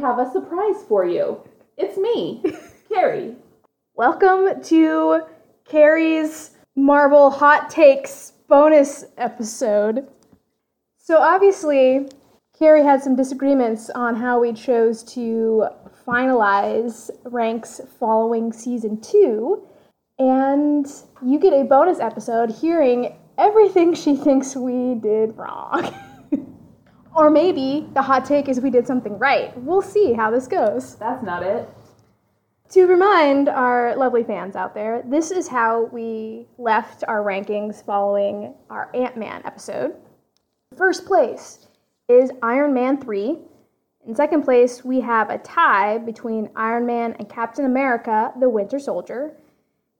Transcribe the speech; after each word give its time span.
have 0.00 0.18
a 0.20 0.30
surprise 0.30 0.84
for 0.86 1.04
you. 1.04 1.42
It's 1.76 1.96
me, 1.98 2.42
Carrie. 2.88 3.34
Welcome 3.94 4.62
to 4.64 5.22
Carrie's 5.64 6.52
Marvel 6.76 7.30
Hot 7.30 7.68
Takes 7.68 8.32
bonus 8.48 9.04
episode. 9.16 10.06
So, 10.98 11.18
obviously, 11.18 12.08
Carrie 12.56 12.84
had 12.84 13.02
some 13.02 13.16
disagreements 13.16 13.90
on 13.90 14.14
how 14.14 14.40
we 14.40 14.52
chose 14.52 15.02
to 15.14 15.66
finalize 16.06 17.10
ranks 17.24 17.80
following 17.98 18.52
season 18.52 19.00
two, 19.00 19.66
and 20.18 20.86
you 21.24 21.40
get 21.40 21.52
a 21.52 21.64
bonus 21.64 21.98
episode 21.98 22.50
hearing 22.50 23.16
everything 23.36 23.94
she 23.94 24.14
thinks 24.14 24.54
we 24.54 24.94
did 24.94 25.36
wrong. 25.36 25.92
or 27.18 27.30
maybe 27.30 27.84
the 27.94 28.02
hot 28.02 28.24
take 28.24 28.48
is 28.48 28.60
we 28.60 28.70
did 28.70 28.86
something 28.86 29.18
right. 29.18 29.54
We'll 29.58 29.82
see 29.82 30.12
how 30.12 30.30
this 30.30 30.46
goes. 30.46 30.94
That's 30.94 31.24
not 31.24 31.42
it. 31.42 31.68
To 32.70 32.86
remind 32.86 33.48
our 33.48 33.96
lovely 33.96 34.22
fans 34.22 34.54
out 34.54 34.72
there, 34.72 35.02
this 35.04 35.32
is 35.32 35.48
how 35.48 35.86
we 35.86 36.46
left 36.58 37.02
our 37.08 37.24
rankings 37.24 37.84
following 37.84 38.54
our 38.70 38.94
Ant 38.94 39.16
Man 39.16 39.42
episode. 39.44 39.96
First 40.76 41.06
place 41.06 41.66
is 42.08 42.30
Iron 42.40 42.72
Man 42.72 43.00
3. 43.00 43.36
In 44.06 44.14
second 44.14 44.44
place, 44.44 44.84
we 44.84 45.00
have 45.00 45.28
a 45.28 45.38
tie 45.38 45.98
between 45.98 46.48
Iron 46.54 46.86
Man 46.86 47.16
and 47.18 47.28
Captain 47.28 47.64
America, 47.64 48.32
the 48.38 48.48
Winter 48.48 48.78
Soldier. 48.78 49.34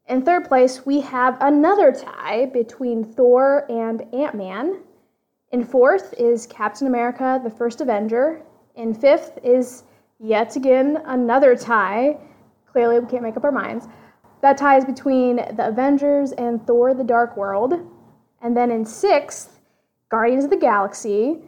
In 0.06 0.22
third 0.22 0.44
place, 0.46 0.86
we 0.86 1.00
have 1.00 1.36
another 1.40 1.90
tie 1.90 2.46
between 2.46 3.02
Thor 3.02 3.66
and 3.68 4.02
Ant 4.14 4.36
Man. 4.36 4.84
In 5.50 5.64
fourth 5.64 6.14
is 6.18 6.46
Captain 6.46 6.86
America, 6.86 7.40
the 7.42 7.50
First 7.50 7.80
Avenger. 7.80 8.42
In 8.74 8.94
fifth 8.94 9.38
is 9.42 9.84
yet 10.18 10.56
again 10.56 11.02
another 11.06 11.56
tie 11.56 12.18
Clearly, 12.72 13.00
we 13.00 13.06
can't 13.06 13.22
make 13.22 13.36
up 13.36 13.44
our 13.44 13.52
minds. 13.52 13.88
That 14.42 14.56
ties 14.56 14.84
between 14.84 15.36
the 15.36 15.68
Avengers 15.68 16.32
and 16.32 16.64
Thor 16.66 16.94
the 16.94 17.02
Dark 17.02 17.36
World. 17.36 17.74
And 18.40 18.56
then 18.56 18.70
in 18.70 18.84
sixth, 18.84 19.60
Guardians 20.10 20.44
of 20.44 20.50
the 20.50 20.56
Galaxy. 20.56 21.38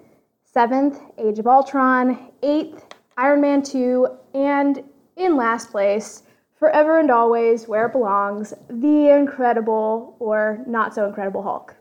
Seventh, 0.43 1.01
Age 1.19 1.39
of 1.39 1.47
Ultron. 1.47 2.31
Eighth, 2.43 2.85
Iron 3.17 3.41
Man 3.41 3.63
2. 3.63 4.09
And 4.35 4.83
in 5.17 5.37
last 5.37 5.71
place, 5.71 6.25
forever 6.59 6.99
and 6.99 7.11
always, 7.11 7.69
where 7.69 7.87
it 7.87 7.93
belongs, 7.93 8.55
the 8.69 9.15
incredible 9.15 10.17
or 10.19 10.65
not 10.67 10.95
so 10.95 11.07
incredible 11.07 11.43
Hulk. 11.43 11.77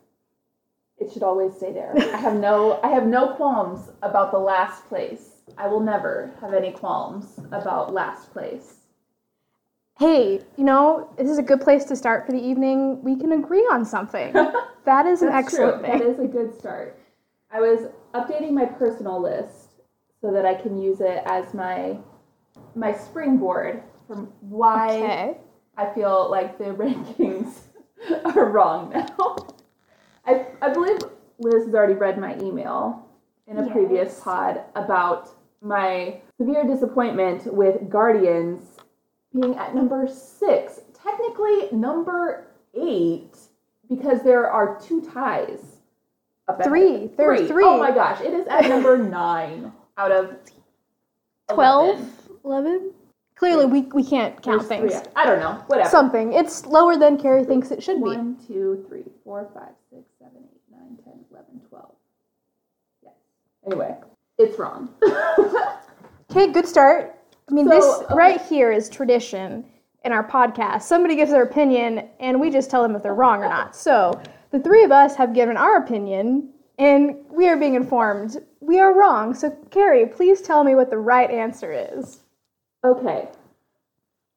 It 1.00 1.12
should 1.12 1.24
always 1.24 1.56
stay 1.56 1.72
there. 1.72 1.94
I 1.98 2.18
have 2.18 2.36
no 2.36 2.80
I 2.84 2.90
have 2.90 3.06
no 3.06 3.34
qualms 3.36 3.90
about 4.02 4.32
the 4.32 4.40
last 4.40 4.88
place. 4.90 5.42
I 5.58 5.68
will 5.68 5.80
never 5.80 6.32
have 6.42 6.54
any 6.54 6.72
qualms 6.72 7.40
about 7.52 7.94
last 7.94 8.32
place 8.32 8.80
hey, 10.00 10.40
you 10.58 10.64
know, 10.64 11.14
this 11.18 11.30
is 11.30 11.38
a 11.38 11.44
good 11.44 11.60
place 11.60 11.84
to 11.84 11.96
start 11.96 12.26
for 12.26 12.32
the 12.32 12.42
evening. 12.42 13.04
We 13.04 13.18
can 13.18 13.34
agree 13.34 13.68
on 13.70 13.86
something. 13.86 14.34
that 14.86 15.06
is 15.06 15.22
an 15.22 15.30
excellent 15.30 15.82
true. 15.84 15.90
thing. 15.90 16.00
That 16.00 16.08
is 16.08 16.20
a 16.20 16.26
good 16.26 16.58
start. 16.58 16.98
I 17.52 17.60
was 17.60 17.90
updating 18.14 18.52
my 18.52 18.66
personal 18.66 19.22
list 19.22 19.82
so 20.22 20.32
that 20.32 20.46
I 20.46 20.56
can 20.56 20.82
use 20.82 21.02
it 21.02 21.22
as 21.26 21.54
my 21.54 21.98
my 22.76 22.94
springboard 22.94 23.84
from 24.08 24.32
why 24.42 24.98
okay. 24.98 25.38
I 25.78 25.94
feel 25.94 26.30
like 26.32 26.58
the 26.58 26.66
rankings 26.76 27.60
are 28.26 28.50
wrong 28.50 28.92
now. 28.92 29.48
I, 30.26 30.46
I 30.62 30.70
believe 30.74 31.00
Liz 31.40 31.66
has 31.66 31.74
already 31.74 31.94
read 31.94 32.20
my 32.20 32.38
email 32.40 33.08
in 33.48 33.58
a 33.58 33.64
yes. 33.64 33.72
previous 33.72 34.20
pod 34.20 34.62
about 34.76 35.30
my 35.62 36.20
severe 36.38 36.66
disappointment 36.66 37.52
with 37.54 37.90
Guardians 37.90 38.78
being 39.34 39.56
at 39.58 39.76
number 39.76 40.08
six, 40.08 40.82
technically 40.94 41.70
number 41.72 42.48
eight, 42.74 43.38
because 43.90 44.24
there 44.24 44.50
are 44.50 44.80
two 44.80 45.02
ties. 45.02 45.78
Three. 46.64 47.12
There 47.16 47.38
three. 47.38 47.48
three. 47.48 47.64
Oh 47.64 47.78
my 47.78 47.92
gosh, 47.92 48.22
it 48.22 48.34
is 48.34 48.48
at 48.48 48.68
number 48.68 48.98
nine 49.10 49.72
out 49.98 50.12
of 50.12 50.36
12, 51.50 52.10
11. 52.44 52.92
Clearly, 53.36 53.66
we, 53.66 53.82
we 53.82 54.04
can't 54.04 54.42
count 54.42 54.68
There's 54.68 54.68
things. 54.68 54.94
Three. 54.94 55.12
I 55.16 55.26
don't 55.26 55.40
know. 55.40 55.64
Whatever. 55.68 55.90
Something. 55.90 56.34
It's 56.34 56.66
lower 56.66 56.98
than 56.98 57.18
Carrie 57.18 57.46
thinks 57.46 57.72
it 57.72 57.82
should 57.82 57.98
be. 57.98 58.10
One, 58.10 58.38
two, 58.48 58.86
three, 58.88 59.06
four, 59.24 59.50
five, 59.54 59.72
six, 59.90 60.04
seven, 60.20 60.44
eight, 60.44 60.62
nine, 60.72 60.98
ten, 61.06 61.14
eleven, 61.32 61.62
twelve. 61.70 61.96
Yes. 63.02 63.14
Anyway, 63.70 63.96
it's 64.40 64.58
wrong. 64.58 64.90
okay, 66.32 66.52
good 66.52 66.68
start. 66.68 67.16
I 67.50 67.54
mean, 67.54 67.68
so, 67.68 67.76
this 67.76 67.86
okay. 67.86 68.16
right 68.16 68.42
here 68.42 68.72
is 68.72 68.90
tradition 68.90 69.64
in 70.06 70.12
our 70.12 70.28
podcast. 70.28 70.84
Somebody 70.84 71.16
gives 71.16 71.30
their 71.30 71.44
opinion, 71.44 72.08
and 72.20 72.40
we 72.40 72.50
just 72.50 72.72
tell 72.72 72.82
them 72.82 72.96
if 72.96 73.04
they're 73.04 73.14
wrong 73.14 73.44
or 73.44 73.50
not. 73.50 73.76
So 73.76 74.20
the 74.52 74.60
three 74.60 74.84
of 74.84 74.92
us 74.92 75.16
have 75.16 75.34
given 75.34 75.56
our 75.56 75.78
opinion, 75.78 76.50
and 76.80 77.16
we 77.30 77.48
are 77.48 77.58
being 77.58 77.76
informed 77.76 78.38
we 78.70 78.80
are 78.80 78.94
wrong. 78.94 79.34
So, 79.34 79.50
Carrie, 79.72 80.06
please 80.06 80.42
tell 80.42 80.64
me 80.64 80.76
what 80.76 80.90
the 80.90 80.98
right 80.98 81.30
answer 81.32 81.72
is. 81.72 82.20
Okay. 82.86 83.28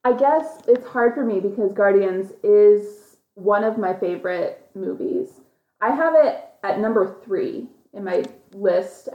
I 0.05 0.15
guess 0.15 0.63
it's 0.67 0.87
hard 0.87 1.15
for 1.15 1.25
me 1.25 1.39
because 1.39 1.73
Guardians 1.73 2.33
is 2.43 3.17
one 3.35 3.63
of 3.63 3.79
my 3.79 3.95
favorite 3.95 4.67
movies. 4.75 5.41
I 5.81 5.95
have 5.95 6.15
it 6.17 6.45
at 6.63 6.81
number 6.81 7.17
three 7.25 7.69
in 7.93 8.05
my 8.05 8.25
list 8.55 9.09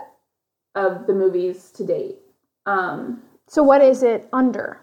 of 0.76 1.08
the 1.08 1.14
movies 1.14 1.72
to 1.72 1.86
date. 1.86 2.18
Um, 2.66 3.22
so 3.48 3.64
what 3.64 3.82
is 3.82 4.04
it 4.04 4.28
under? 4.34 4.82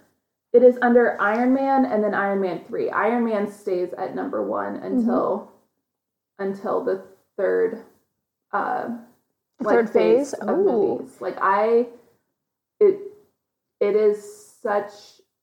It 0.55 0.63
is 0.63 0.79
under 0.83 1.21
Iron 1.21 1.53
Man 1.53 1.85
and 1.85 2.03
then 2.03 2.15
Iron 2.15 2.41
Man 2.41 2.65
3. 2.65 2.91
Iron 2.91 3.25
Man 3.25 3.51
stays 3.51 3.93
at 3.95 4.15
number 4.15 4.43
1 4.43 4.77
until 4.77 5.51
mm-hmm. 6.39 6.45
until 6.45 6.85
the 6.85 7.05
third 7.37 7.83
uh 8.53 8.89
the 9.59 9.65
like, 9.65 9.75
third 9.75 9.91
phase, 9.91 10.31
phase 10.31 10.35
of 10.35 10.59
Ooh. 10.59 10.65
movies. 10.65 11.21
Like 11.21 11.37
I 11.41 11.89
it 12.79 13.01
it 13.81 13.97
is 13.97 14.55
such 14.63 14.93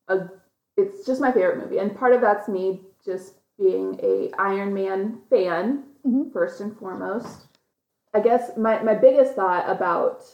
a 0.08 0.30
it's 0.78 1.06
just 1.06 1.20
my 1.20 1.32
favorite 1.32 1.58
movie 1.58 1.80
and 1.80 1.96
part 1.96 2.14
of 2.14 2.22
that's 2.22 2.48
me 2.48 2.80
just 3.04 3.36
being 3.60 4.00
a 4.02 4.32
Iron 4.40 4.74
Man 4.74 5.20
fan 5.30 5.84
mm-hmm. 6.08 6.32
first 6.32 6.62
and 6.62 6.76
foremost. 6.78 7.48
I 8.14 8.20
guess 8.20 8.52
my, 8.58 8.82
my 8.84 8.94
biggest 8.94 9.36
thought 9.36 9.70
about 9.70 10.26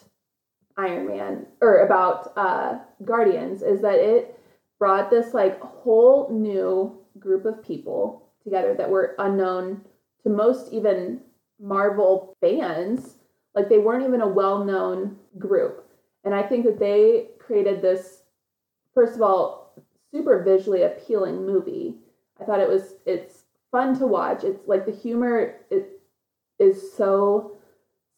Iron 0.77 1.07
Man 1.07 1.45
or 1.61 1.85
about 1.85 2.33
uh, 2.35 2.79
Guardians 3.03 3.61
is 3.61 3.81
that 3.81 3.99
it 3.99 4.39
brought 4.79 5.09
this 5.09 5.33
like 5.33 5.59
whole 5.61 6.29
new 6.31 6.97
group 7.19 7.45
of 7.45 7.63
people 7.63 8.29
together 8.43 8.73
that 8.75 8.89
were 8.89 9.15
unknown 9.19 9.81
to 10.23 10.29
most 10.29 10.71
even 10.71 11.21
Marvel 11.59 12.35
fans. 12.41 13.15
Like 13.55 13.69
they 13.69 13.79
weren't 13.79 14.05
even 14.05 14.21
a 14.21 14.27
well 14.27 14.63
known 14.63 15.17
group. 15.37 15.85
And 16.23 16.33
I 16.33 16.43
think 16.43 16.65
that 16.65 16.79
they 16.79 17.29
created 17.39 17.81
this, 17.81 18.23
first 18.93 19.15
of 19.15 19.21
all, 19.21 19.73
super 20.11 20.43
visually 20.43 20.83
appealing 20.83 21.45
movie. 21.45 21.95
I 22.39 22.43
thought 22.43 22.59
it 22.59 22.69
was, 22.69 22.95
it's 23.05 23.43
fun 23.71 23.97
to 23.99 24.07
watch. 24.07 24.43
It's 24.43 24.67
like 24.67 24.85
the 24.85 24.91
humor 24.91 25.55
it 25.71 26.01
is 26.59 26.93
so 26.93 27.56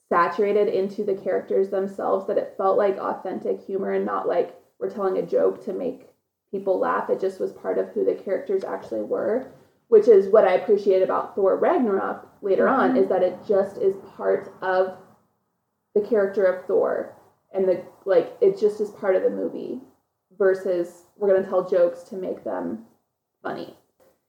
saturated 0.09 0.67
into 0.67 1.03
the 1.03 1.13
characters 1.13 1.69
themselves 1.69 2.27
that 2.27 2.37
it 2.37 2.55
felt 2.57 2.77
like 2.77 2.97
authentic 2.97 3.61
humor 3.61 3.93
and 3.93 4.05
not 4.05 4.27
like 4.27 4.55
we're 4.79 4.89
telling 4.89 5.17
a 5.17 5.25
joke 5.25 5.63
to 5.65 5.73
make 5.73 6.09
people 6.51 6.79
laugh. 6.79 7.09
It 7.09 7.19
just 7.19 7.39
was 7.39 7.53
part 7.53 7.77
of 7.77 7.89
who 7.89 8.03
the 8.03 8.15
characters 8.15 8.63
actually 8.63 9.01
were, 9.01 9.51
which 9.87 10.07
is 10.07 10.27
what 10.27 10.47
I 10.47 10.53
appreciate 10.53 11.03
about 11.03 11.35
Thor 11.35 11.57
Ragnarok 11.57 12.27
later 12.41 12.67
on 12.67 12.97
is 12.97 13.07
that 13.09 13.23
it 13.23 13.37
just 13.47 13.77
is 13.77 13.95
part 14.15 14.53
of 14.61 14.97
the 15.93 16.01
character 16.01 16.45
of 16.45 16.65
Thor 16.65 17.15
and 17.53 17.67
the 17.67 17.83
like 18.05 18.35
it 18.41 18.59
just 18.59 18.79
is 18.79 18.91
part 18.91 19.15
of 19.15 19.23
the 19.23 19.29
movie 19.29 19.81
versus 20.37 21.03
we're 21.17 21.29
to 21.43 21.47
tell 21.49 21.67
jokes 21.69 22.03
to 22.03 22.15
make 22.15 22.43
them 22.43 22.85
funny. 23.43 23.75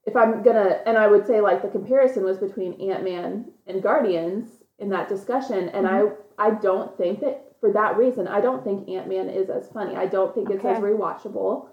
If 0.07 0.17
I'm 0.17 0.43
to 0.43 0.83
and 0.87 0.99
I 0.99 1.07
would 1.07 1.27
say 1.27 1.41
like 1.41 1.63
the 1.63 1.69
comparison 1.69 2.25
was 2.25 2.39
between 2.39 2.81
Ant-Man 2.91 3.53
and 3.67 3.83
Guardians 3.83 4.60
in 4.81 4.89
that 4.89 5.09
discussion 5.09 5.69
and 5.69 5.87
mm-hmm. 5.87 6.15
i 6.39 6.49
i 6.49 6.51
don't 6.51 6.97
think 6.97 7.21
that 7.21 7.53
for 7.61 7.73
that 7.73 7.97
reason 7.97 8.27
i 8.27 8.41
don't 8.41 8.65
think 8.65 8.89
ant-man 8.89 9.29
is 9.29 9.49
as 9.49 9.69
funny 9.69 9.95
i 9.97 10.07
don't 10.07 10.35
think 10.35 10.51
it's 10.51 10.65
okay. 10.65 10.75
as 10.75 10.83
rewatchable 10.83 11.69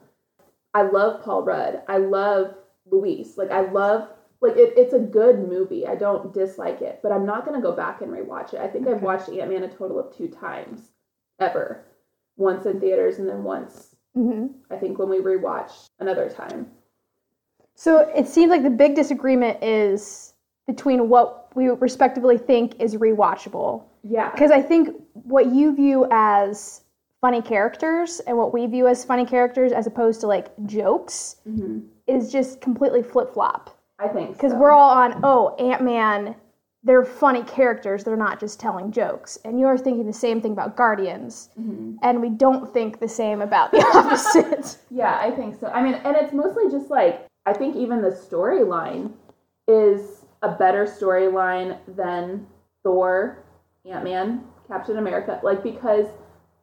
i 0.73 0.81
love 0.81 1.23
paul 1.23 1.43
rudd 1.43 1.81
i 1.87 1.97
love 1.97 2.53
luis 2.91 3.37
like 3.37 3.51
i 3.51 3.61
love 3.71 4.09
like 4.41 4.55
it, 4.55 4.73
it's 4.77 4.93
a 4.93 4.99
good 4.99 5.47
movie 5.47 5.87
i 5.87 5.95
don't 5.95 6.33
dislike 6.33 6.81
it 6.81 6.99
but 7.01 7.11
i'm 7.11 7.25
not 7.25 7.45
going 7.45 7.55
to 7.59 7.65
go 7.65 7.75
back 7.75 8.01
and 8.01 8.11
rewatch 8.11 8.53
it 8.53 8.59
i 8.59 8.67
think 8.67 8.85
okay. 8.85 8.95
i've 8.95 9.01
watched 9.01 9.29
ant-man 9.29 9.63
a 9.63 9.69
total 9.69 9.99
of 9.99 10.15
two 10.15 10.27
times 10.27 10.91
ever 11.39 11.85
once 12.35 12.65
in 12.65 12.79
theaters 12.79 13.19
and 13.19 13.27
then 13.27 13.43
once 13.43 13.95
mm-hmm. 14.15 14.47
i 14.71 14.75
think 14.75 14.99
when 14.99 15.09
we 15.09 15.19
rewatched 15.19 15.89
another 15.99 16.29
time 16.29 16.67
so 17.73 17.99
it 18.15 18.27
seems 18.27 18.49
like 18.49 18.63
the 18.63 18.69
big 18.69 18.95
disagreement 18.95 19.63
is 19.63 20.33
between 20.65 21.09
what 21.09 21.46
we 21.57 21.67
respectively 21.69 22.37
think 22.37 22.79
is 22.79 22.95
rewatchable. 22.95 23.83
Yeah. 24.03 24.29
Because 24.31 24.51
I 24.51 24.61
think 24.61 24.95
what 25.13 25.47
you 25.47 25.75
view 25.75 26.07
as 26.11 26.81
funny 27.19 27.41
characters 27.41 28.21
and 28.27 28.37
what 28.37 28.53
we 28.53 28.67
view 28.67 28.87
as 28.87 29.03
funny 29.03 29.25
characters 29.25 29.71
as 29.73 29.87
opposed 29.87 30.21
to 30.21 30.27
like 30.27 30.47
jokes 30.67 31.37
Mm-hmm. 31.49 31.79
is 32.07 32.31
just 32.31 32.61
completely 32.61 33.01
flip 33.03 33.33
flop. 33.33 33.77
I 33.99 34.07
think 34.07 34.33
Because 34.33 34.51
so. 34.51 34.59
we're 34.59 34.71
all 34.71 34.91
on, 34.91 35.19
oh, 35.23 35.55
Ant 35.55 35.81
Man, 35.83 36.35
they're 36.83 37.03
funny 37.03 37.41
characters, 37.43 38.03
they're 38.03 38.15
not 38.15 38.39
just 38.39 38.59
telling 38.59 38.91
jokes. 38.91 39.39
And 39.43 39.59
you're 39.59 39.77
thinking 39.79 40.05
the 40.05 40.13
same 40.13 40.39
thing 40.41 40.51
about 40.51 40.77
Guardians, 40.77 41.49
Mm-hmm. 41.59 41.95
and 42.03 42.21
we 42.21 42.29
don't 42.29 42.71
think 42.71 42.99
the 42.99 43.07
same 43.09 43.41
about 43.41 43.71
the 43.71 43.79
opposite. 43.95 44.77
Yeah, 44.91 45.17
I 45.19 45.31
think 45.31 45.59
so. 45.59 45.67
I 45.67 45.81
mean, 45.81 45.95
and 45.95 46.15
it's 46.15 46.33
mostly 46.33 46.69
just 46.69 46.91
like 46.91 47.25
I 47.47 47.53
think 47.53 47.75
even 47.75 48.01
the 48.03 48.11
storyline 48.11 49.11
is 49.67 50.23
a 50.41 50.51
better 50.51 50.85
storyline 50.85 51.79
than 51.87 52.47
Thor, 52.83 53.43
Ant 53.85 54.03
Man, 54.03 54.43
Captain 54.67 54.97
America. 54.97 55.39
Like 55.43 55.63
because, 55.63 56.05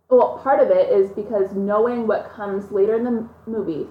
well, 0.08 0.38
part 0.42 0.60
of 0.60 0.70
it 0.70 0.90
is 0.90 1.10
because 1.10 1.52
knowing 1.54 2.06
what 2.06 2.30
comes 2.32 2.70
later 2.70 2.96
in 2.96 3.04
the 3.04 3.28
movie, 3.46 3.86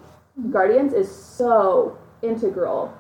Guardians 0.52 0.94
is 0.94 1.14
so 1.14 1.98
integral 2.22 2.94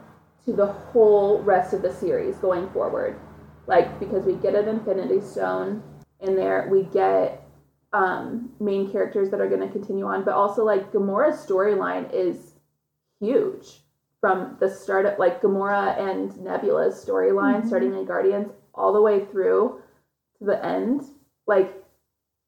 to 0.45 0.53
the 0.53 0.67
whole 0.67 1.41
rest 1.41 1.73
of 1.73 1.81
the 1.81 1.93
series 1.93 2.35
going 2.37 2.69
forward. 2.71 3.19
Like 3.67 3.99
because 3.99 4.25
we 4.25 4.33
get 4.35 4.55
an 4.55 4.67
Infinity 4.67 5.21
Stone 5.21 5.81
in 6.19 6.35
there, 6.35 6.67
we 6.69 6.83
get 6.83 7.47
um, 7.93 8.49
main 8.59 8.91
characters 8.91 9.29
that 9.29 9.39
are 9.39 9.47
going 9.47 9.61
to 9.61 9.69
continue 9.69 10.05
on, 10.05 10.25
but 10.25 10.33
also 10.33 10.65
like 10.65 10.91
Gamora's 10.91 11.45
storyline 11.45 12.11
is 12.13 12.55
huge 13.19 13.82
from 14.23 14.55
the 14.61 14.69
start 14.69 15.05
of 15.05 15.19
like 15.19 15.41
Gamora 15.41 15.99
and 15.99 16.33
Nebula's 16.37 16.95
storyline, 16.95 17.57
mm-hmm. 17.57 17.67
starting 17.67 17.93
in 17.93 18.05
Guardians, 18.05 18.53
all 18.73 18.93
the 18.93 19.01
way 19.01 19.25
through 19.25 19.81
to 20.39 20.45
the 20.45 20.65
end. 20.65 21.03
Like 21.45 21.73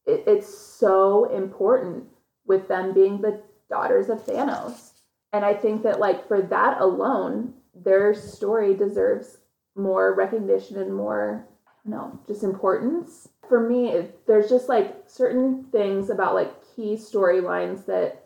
it, 0.06 0.24
it's 0.26 0.48
so 0.48 1.26
important 1.36 2.06
with 2.46 2.70
them 2.70 2.94
being 2.94 3.20
the 3.20 3.42
daughters 3.70 4.08
of 4.08 4.26
Thanos, 4.26 4.92
and 5.34 5.44
I 5.44 5.54
think 5.54 5.84
that 5.84 6.00
like 6.00 6.26
for 6.30 6.42
that 6.44 6.80
alone, 6.80 7.56
their 7.74 8.14
story 8.14 8.74
deserves 8.74 9.40
more 9.76 10.16
recognition 10.16 10.78
and 10.78 10.96
more 10.96 11.46
I 11.68 11.90
don't 11.90 12.00
know, 12.00 12.20
just 12.26 12.44
importance. 12.46 13.28
For 13.50 13.60
me, 13.60 13.90
it, 13.90 14.26
there's 14.28 14.48
just 14.48 14.70
like 14.70 14.96
certain 15.08 15.66
things 15.74 16.10
about 16.10 16.36
like 16.36 16.54
key 16.74 16.96
storylines 16.96 17.86
that 17.88 18.25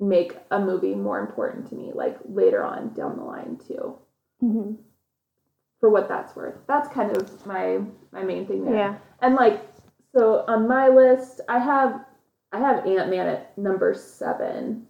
make 0.00 0.36
a 0.50 0.58
movie 0.58 0.94
more 0.94 1.18
important 1.18 1.68
to 1.68 1.74
me, 1.74 1.92
like 1.94 2.18
later 2.24 2.62
on 2.64 2.92
down 2.94 3.16
the 3.16 3.24
line 3.24 3.58
too. 3.66 3.96
hmm 4.40 4.74
For 5.80 5.90
what 5.90 6.08
that's 6.08 6.34
worth, 6.36 6.56
that's 6.66 6.88
kind 6.88 7.16
of 7.16 7.46
my 7.46 7.80
my 8.12 8.22
main 8.22 8.46
thing 8.46 8.64
there. 8.64 8.74
Yeah. 8.74 8.94
And 9.22 9.34
like, 9.34 9.62
so 10.14 10.44
on 10.48 10.68
my 10.68 10.88
list, 10.88 11.40
I 11.48 11.58
have 11.58 12.04
I 12.52 12.58
have 12.60 12.86
Ant 12.86 13.10
Man 13.10 13.26
at 13.28 13.56
number 13.58 13.94
seven. 13.94 14.86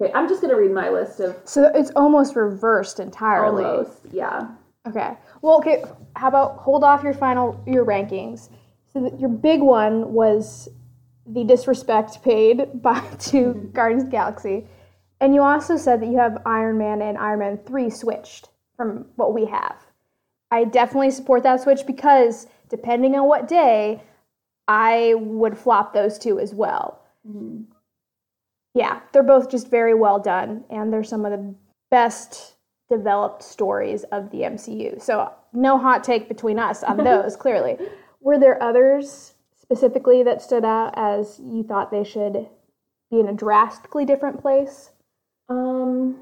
Okay, 0.00 0.12
I'm 0.12 0.28
just 0.28 0.40
gonna 0.40 0.56
read 0.56 0.72
my 0.72 0.88
list 0.88 1.20
of 1.20 1.36
So 1.44 1.70
it's 1.74 1.90
almost 1.96 2.34
reversed 2.36 3.00
entirely. 3.00 3.64
almost. 3.64 4.00
Yeah. 4.12 4.48
Okay. 4.86 5.14
Well, 5.42 5.56
okay. 5.58 5.82
How 6.16 6.28
about 6.28 6.58
hold 6.58 6.84
off 6.84 7.02
your 7.02 7.14
final 7.14 7.60
your 7.66 7.84
rankings? 7.84 8.50
So 8.92 9.00
that 9.02 9.18
your 9.18 9.28
big 9.30 9.60
one 9.60 10.12
was 10.12 10.68
the 11.26 11.44
disrespect 11.44 12.22
paid 12.22 12.82
by 12.82 13.00
to 13.18 13.36
mm-hmm. 13.36 13.70
Guardians 13.70 14.04
of 14.04 14.10
Galaxy, 14.10 14.66
and 15.20 15.34
you 15.34 15.42
also 15.42 15.76
said 15.76 16.00
that 16.02 16.08
you 16.08 16.18
have 16.18 16.42
Iron 16.44 16.78
Man 16.78 17.00
and 17.02 17.16
Iron 17.18 17.38
Man 17.38 17.58
three 17.66 17.90
switched 17.90 18.48
from 18.76 19.06
what 19.16 19.32
we 19.32 19.46
have. 19.46 19.76
I 20.50 20.64
definitely 20.64 21.10
support 21.10 21.42
that 21.44 21.62
switch 21.62 21.86
because 21.86 22.46
depending 22.68 23.14
on 23.14 23.28
what 23.28 23.48
day, 23.48 24.02
I 24.68 25.14
would 25.16 25.56
flop 25.58 25.92
those 25.92 26.18
two 26.18 26.38
as 26.38 26.54
well. 26.54 27.02
Mm-hmm. 27.28 27.62
Yeah, 28.74 29.00
they're 29.12 29.22
both 29.22 29.50
just 29.50 29.70
very 29.70 29.94
well 29.94 30.18
done, 30.18 30.64
and 30.68 30.92
they're 30.92 31.04
some 31.04 31.24
of 31.24 31.32
the 31.32 31.54
best 31.90 32.54
developed 32.88 33.42
stories 33.42 34.02
of 34.04 34.30
the 34.30 34.38
MCU. 34.38 35.00
So, 35.00 35.32
no 35.52 35.78
hot 35.78 36.02
take 36.02 36.28
between 36.28 36.58
us 36.58 36.82
on 36.82 36.96
those, 37.04 37.36
clearly. 37.36 37.78
Were 38.20 38.38
there 38.38 38.60
others 38.62 39.33
specifically 39.74 40.22
that 40.22 40.40
stood 40.40 40.64
out 40.64 40.94
as 40.96 41.40
you 41.44 41.64
thought 41.64 41.90
they 41.90 42.04
should 42.04 42.46
be 43.10 43.18
in 43.18 43.28
a 43.28 43.32
drastically 43.32 44.04
different 44.04 44.40
place? 44.40 44.90
Um, 45.48 46.16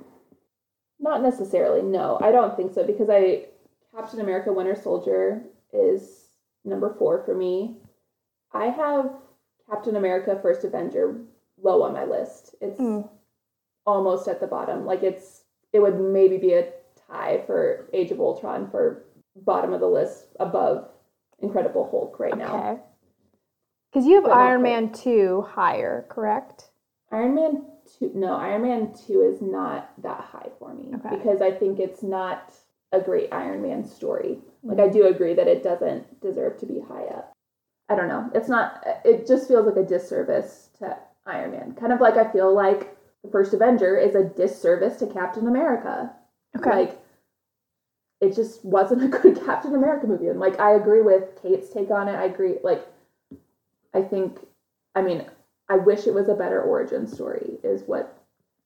not 0.98 1.22
necessarily. 1.22 1.82
No, 1.82 2.18
I 2.22 2.32
don't 2.32 2.56
think 2.56 2.72
so 2.72 2.84
because 2.86 3.10
I 3.10 3.46
Captain 3.94 4.20
America: 4.20 4.52
Winter 4.52 4.74
Soldier 4.74 5.42
is 5.72 6.28
number 6.64 6.94
four 6.98 7.22
for 7.24 7.34
me. 7.34 7.76
I 8.54 8.66
have 8.66 9.12
Captain 9.70 9.96
America: 9.96 10.38
First 10.40 10.64
Avenger 10.64 11.20
low 11.62 11.82
on 11.82 11.92
my 11.92 12.04
list. 12.04 12.54
It's 12.60 12.80
Mm. 12.80 13.08
almost 13.84 14.28
at 14.28 14.40
the 14.40 14.46
bottom. 14.46 14.86
Like 14.86 15.02
it's 15.02 15.44
it 15.74 15.80
would 15.80 16.00
maybe 16.00 16.38
be 16.38 16.54
a 16.54 16.72
tie 17.08 17.42
for 17.46 17.88
Age 17.92 18.10
of 18.12 18.20
Ultron 18.20 18.70
for 18.70 19.04
bottom 19.36 19.72
of 19.74 19.80
the 19.80 19.88
list 19.88 20.28
above 20.40 20.88
Incredible 21.40 21.88
Hulk 21.90 22.18
right 22.18 22.36
now. 22.36 22.80
Because 23.92 24.06
you 24.06 24.14
have 24.16 24.24
But 24.24 24.32
Iron 24.32 24.62
quite. 24.62 24.70
Man 24.70 24.92
2 24.92 25.42
higher, 25.50 26.06
correct? 26.08 26.70
Iron 27.10 27.34
Man 27.34 27.66
two 27.98 28.10
no, 28.14 28.34
Iron 28.34 28.62
Man 28.62 28.94
two 29.06 29.20
is 29.20 29.42
not 29.42 29.92
that 30.02 30.20
high 30.20 30.48
for 30.58 30.74
me 30.74 30.92
Okay. 30.94 31.16
because 31.16 31.42
I 31.42 31.50
think 31.50 31.78
it's 31.78 32.02
not 32.02 32.54
a 32.92 33.00
great 33.00 33.32
Iron 33.32 33.62
Man 33.62 33.84
story. 33.84 34.38
Like 34.62 34.78
I 34.78 34.82
mm-hmm. 34.82 34.92
do 34.92 35.06
agree 35.06 35.34
that 35.34 35.48
it 35.48 35.62
doesn't 35.62 36.20
deserve 36.20 36.58
to 36.58 36.66
be 36.66 36.80
high 36.80 37.04
up. 37.04 37.32
I 37.88 37.96
don't 37.96 38.08
know. 38.08 38.30
It's 38.34 38.48
not. 38.48 38.82
It 39.04 39.26
just 39.26 39.48
feels 39.48 39.66
like 39.66 39.76
a 39.76 39.86
disservice 39.86 40.70
to 40.78 40.96
Iron 41.26 41.52
Man. 41.52 41.74
Kind 41.74 41.92
of 41.92 42.00
like 42.00 42.16
I 42.16 42.30
feel 42.30 42.54
like 42.54 42.96
the 43.22 43.30
first 43.30 43.52
Avenger 43.52 43.96
is 43.96 44.14
a 44.14 44.24
disservice 44.24 44.96
to 44.98 45.06
Captain 45.06 45.46
America. 45.46 46.12
Okay. 46.56 46.70
Like 46.70 46.98
it 48.20 48.34
just 48.34 48.64
wasn't 48.64 49.02
a 49.02 49.08
good 49.08 49.42
Captain 49.44 49.74
America 49.74 50.06
movie. 50.06 50.28
And 50.28 50.40
like 50.40 50.58
I 50.60 50.72
agree 50.72 51.02
with 51.02 51.42
Kate's 51.42 51.68
take 51.68 51.90
on 51.90 52.08
it. 52.08 52.14
I 52.14 52.24
agree 52.24 52.56
like 52.62 52.86
I 53.94 54.02
think 54.02 54.38
I 54.94 55.02
mean, 55.02 55.24
I 55.68 55.76
wish 55.76 56.06
it 56.06 56.14
was 56.14 56.28
a 56.28 56.34
better 56.34 56.60
origin 56.62 57.06
story 57.06 57.58
is 57.62 57.82
what 57.86 58.18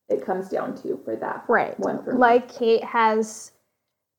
it 0.09 0.25
comes 0.25 0.49
down 0.49 0.75
to 0.83 1.01
for 1.05 1.17
that 1.17 1.45
Right. 1.49 1.79
one 1.81 2.03
for. 2.03 2.15
Like 2.15 2.49
Kate 2.53 2.83
has 2.85 3.53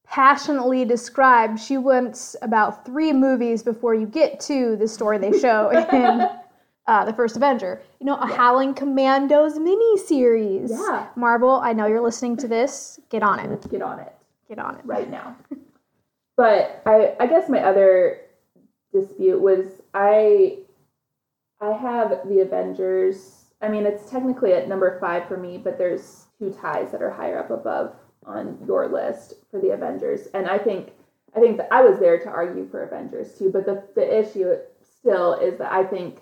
passionately 0.06 0.86
described, 0.86 1.60
she 1.60 1.78
wants 1.78 2.36
about 2.42 2.86
three 2.86 3.12
movies 3.12 3.62
before 3.64 3.94
you 3.94 4.06
get 4.06 4.40
to 4.42 4.76
the 4.78 4.88
story 4.88 5.18
they 5.18 5.38
show 5.38 5.70
in 5.92 6.30
uh, 6.88 7.04
the 7.06 7.12
first 7.14 7.36
Avenger. 7.36 7.82
You 8.00 8.06
know, 8.06 8.16
a 8.16 8.26
Howling 8.26 8.74
Commandos 8.74 9.58
miniseries. 9.60 10.70
Yeah. 10.70 11.08
Marvel, 11.18 11.60
I 11.62 11.74
know 11.74 11.88
you're 11.88 12.02
listening 12.02 12.38
to 12.38 12.48
this. 12.48 13.00
Get 13.10 13.22
on 13.24 13.40
it. 13.40 13.70
Get 13.70 13.82
on 13.82 14.00
it 14.00 14.14
Get 14.48 14.60
on 14.60 14.76
it. 14.76 14.82
right 14.86 15.10
now. 15.10 15.36
but 16.38 16.82
I 16.86 17.16
I 17.20 17.28
guess 17.28 17.50
my 17.50 17.60
other 17.64 18.20
dispute 18.94 19.40
was 19.42 19.66
I 19.94 20.60
I 21.60 21.72
have 21.72 22.28
the 22.28 22.42
Avengers. 22.42 23.46
I 23.62 23.70
mean, 23.70 23.86
it's 23.86 24.10
technically 24.10 24.54
at 24.54 24.68
number 24.68 25.00
five 25.00 25.28
for 25.28 25.38
me, 25.38 25.58
but 25.58 25.78
there's 25.78 26.28
two 26.38 26.52
ties 26.52 26.92
that 26.92 27.02
are 27.02 27.12
higher 27.12 27.40
up 27.40 27.50
above 27.50 27.96
on 28.26 28.60
your 28.68 28.88
list 28.88 29.34
for 29.50 29.60
the 29.60 29.72
Avengers, 29.72 30.28
and 30.34 30.48
I 30.48 30.58
think 30.58 30.92
I 31.36 31.40
think 31.40 31.58
that 31.58 31.70
I 31.72 31.82
was 31.82 32.00
there 32.00 32.20
to 32.20 32.30
argue 32.30 32.68
for 32.70 32.84
Avengers 32.84 33.38
too. 33.38 33.50
But 33.52 33.66
the 33.66 33.84
the 33.96 34.20
issue 34.20 34.56
still 34.82 35.34
is 35.34 35.58
that 35.58 35.72
I 35.72 35.84
think 35.84 36.20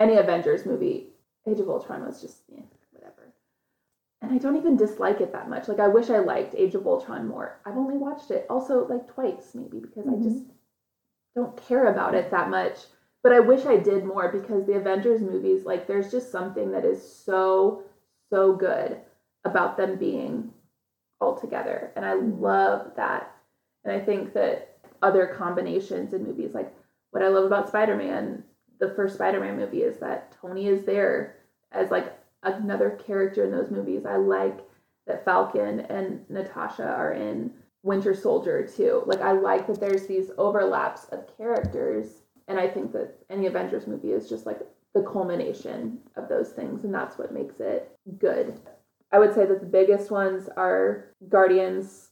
any 0.00 0.16
Avengers 0.16 0.66
movie, 0.66 1.08
Age 1.46 1.60
of 1.60 1.68
Ultron 1.68 2.04
was 2.04 2.20
just 2.20 2.38
eh, 2.56 2.62
whatever, 2.90 3.32
and 4.22 4.32
I 4.32 4.38
don't 4.38 4.56
even 4.56 4.76
dislike 4.76 5.20
it 5.20 5.32
that 5.32 5.50
much. 5.50 5.68
Like 5.68 5.80
I 5.80 5.88
wish 5.88 6.10
I 6.10 6.18
liked 6.18 6.54
Age 6.56 6.74
of 6.74 6.86
Ultron 6.86 7.28
more. 7.28 7.60
I've 7.64 7.76
only 7.76 7.96
watched 7.96 8.30
it 8.30 8.46
also 8.50 8.86
like 8.88 9.06
twice 9.12 9.54
maybe 9.54 9.78
because 9.78 10.08
I 10.08 10.16
just 10.22 10.44
don't 11.36 11.56
care 11.68 11.86
about 11.88 12.14
it 12.14 12.30
that 12.30 12.50
much. 12.50 12.78
But 13.24 13.32
I 13.32 13.40
wish 13.40 13.64
I 13.64 13.78
did 13.78 14.04
more 14.04 14.30
because 14.30 14.66
the 14.66 14.74
Avengers 14.74 15.22
movies, 15.22 15.64
like, 15.64 15.86
there's 15.86 16.10
just 16.10 16.30
something 16.30 16.70
that 16.72 16.84
is 16.84 17.02
so, 17.02 17.82
so 18.30 18.54
good 18.54 18.98
about 19.44 19.78
them 19.78 19.96
being 19.96 20.52
all 21.22 21.34
together. 21.34 21.90
And 21.96 22.04
I 22.04 22.14
love 22.14 22.92
that. 22.96 23.34
And 23.82 23.92
I 23.92 24.04
think 24.04 24.34
that 24.34 24.76
other 25.02 25.26
combinations 25.26 26.12
in 26.12 26.24
movies, 26.24 26.54
like 26.54 26.74
what 27.10 27.22
I 27.22 27.28
love 27.28 27.44
about 27.44 27.68
Spider 27.68 27.96
Man, 27.96 28.44
the 28.78 28.90
first 28.90 29.14
Spider 29.14 29.40
Man 29.40 29.56
movie, 29.56 29.82
is 29.82 29.98
that 30.00 30.36
Tony 30.40 30.66
is 30.66 30.84
there 30.84 31.36
as 31.72 31.90
like 31.90 32.18
another 32.42 32.90
character 33.06 33.44
in 33.44 33.50
those 33.50 33.70
movies. 33.70 34.06
I 34.06 34.16
like 34.16 34.58
that 35.06 35.24
Falcon 35.24 35.80
and 35.80 36.28
Natasha 36.28 36.86
are 36.86 37.12
in 37.12 37.52
Winter 37.82 38.14
Soldier 38.14 38.66
too. 38.66 39.02
Like 39.06 39.20
I 39.20 39.32
like 39.32 39.66
that 39.66 39.80
there's 39.80 40.06
these 40.06 40.30
overlaps 40.38 41.04
of 41.06 41.26
characters 41.36 42.23
and 42.48 42.58
I 42.58 42.68
think 42.68 42.92
that 42.92 43.14
any 43.30 43.46
Avengers 43.46 43.86
movie 43.86 44.12
is 44.12 44.28
just 44.28 44.46
like 44.46 44.60
the 44.94 45.02
culmination 45.02 45.98
of 46.16 46.28
those 46.28 46.50
things 46.50 46.84
and 46.84 46.94
that's 46.94 47.18
what 47.18 47.32
makes 47.32 47.58
it 47.60 47.90
good. 48.18 48.60
I 49.12 49.18
would 49.18 49.34
say 49.34 49.46
that 49.46 49.60
the 49.60 49.66
biggest 49.66 50.10
ones 50.10 50.48
are 50.56 51.06
Guardians 51.28 52.10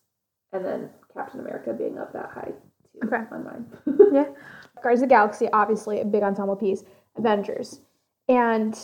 and 0.53 0.65
then 0.65 0.91
Captain 1.15 1.41
America 1.41 1.73
being 1.73 1.99
up 1.99 2.12
that 2.12 2.31
high 2.35 2.53
too 2.93 3.07
Okay. 3.07 3.23
on 3.31 3.45
mine. 3.45 3.67
Yeah. 4.12 4.27
Guardians 4.83 5.03
of 5.03 5.09
the 5.09 5.15
Galaxy, 5.15 5.49
obviously 5.53 6.01
a 6.01 6.05
big 6.05 6.23
ensemble 6.23 6.57
piece. 6.57 6.85
Avengers. 7.17 7.81
And 8.29 8.77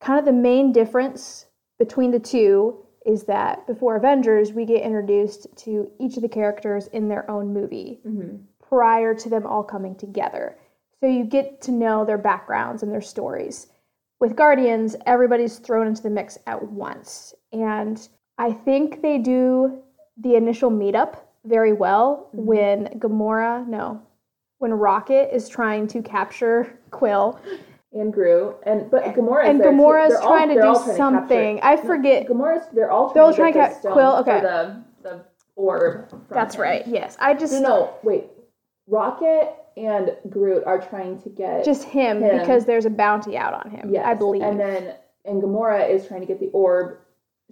kind 0.00 0.18
of 0.18 0.24
the 0.24 0.32
main 0.32 0.72
difference 0.72 1.46
between 1.78 2.10
the 2.10 2.18
two 2.20 2.84
is 3.06 3.24
that 3.24 3.66
before 3.66 3.96
Avengers, 3.96 4.52
we 4.52 4.64
get 4.64 4.82
introduced 4.82 5.46
to 5.58 5.90
each 6.00 6.16
of 6.16 6.22
the 6.22 6.28
characters 6.28 6.86
in 6.88 7.08
their 7.08 7.28
own 7.30 7.52
movie 7.52 8.00
Mm-hmm. 8.06 8.36
Prior 8.78 9.14
to 9.14 9.28
them 9.28 9.46
all 9.46 9.62
coming 9.62 9.94
together. 9.94 10.56
So 11.00 11.06
you 11.06 11.24
get 11.24 11.60
to 11.62 11.72
know 11.72 12.04
their 12.04 12.18
backgrounds 12.18 12.82
and 12.82 12.92
their 12.92 13.00
stories. 13.00 13.68
With 14.20 14.34
Guardians, 14.36 14.96
everybody's 15.06 15.58
thrown 15.58 15.86
into 15.86 16.02
the 16.02 16.10
mix 16.10 16.38
at 16.46 16.70
once. 16.70 17.34
And 17.52 18.06
I 18.38 18.52
think 18.52 19.00
they 19.02 19.18
do 19.18 19.78
the 20.16 20.34
initial 20.34 20.70
meetup 20.70 21.16
very 21.44 21.72
well 21.72 22.28
Mhm. 22.34 22.44
when 22.46 22.86
Gamora, 22.98 23.66
no, 23.68 24.00
when 24.58 24.72
Rocket 24.72 25.32
is 25.34 25.48
trying 25.48 25.86
to 25.88 26.02
capture 26.02 26.78
Quill. 26.90 27.38
And 27.92 28.12
Groot, 28.12 28.56
and 28.64 28.90
but 28.90 29.04
Gamora 29.14 29.44
and. 29.46 29.60
Gamora's 29.60 30.08
They're 30.14 30.20
all- 30.22 30.28
trying 30.36 30.48
to 30.48 30.54
do 30.54 30.60
trying 30.62 30.96
something. 30.96 31.60
I 31.62 31.76
No, 31.76 31.82
forget. 31.82 32.26
Gamora's 32.26 32.66
they're 32.72 32.90
all 32.90 33.12
They're 33.12 33.22
all 33.22 33.32
trying 33.32 33.52
to 33.52 33.58
trying 33.60 33.70
get 33.72 33.82
to 33.82 33.88
the 33.88 33.92
Quill, 33.92 34.16
okay. 34.16 34.40
the 34.40 34.76
the 35.02 35.20
orb. 35.54 36.06
That's 36.28 36.56
him. 36.56 36.62
right. 36.62 36.84
Yes. 36.88 37.16
I 37.20 37.34
just 37.34 37.52
No, 37.52 37.60
no, 37.68 37.90
wait. 38.02 38.24
Rocket 38.86 39.54
and 39.76 40.16
Groot 40.28 40.64
are 40.64 40.80
trying 40.80 41.20
to 41.22 41.28
get 41.28 41.64
just 41.64 41.84
him, 41.84 42.22
Him. 42.22 42.38
because 42.38 42.64
there's 42.64 42.84
a 42.84 42.90
bounty 42.90 43.36
out 43.36 43.54
on 43.54 43.70
him. 43.70 43.90
yes, 43.92 44.04
I 44.06 44.14
believe. 44.14 44.42
and 44.42 44.58
then 44.60 44.94
and 45.24 45.42
Gamora 45.42 45.88
is 45.88 46.06
trying 46.06 46.20
to 46.20 46.26
get 46.26 46.38
the 46.38 46.50
orb. 46.52 46.98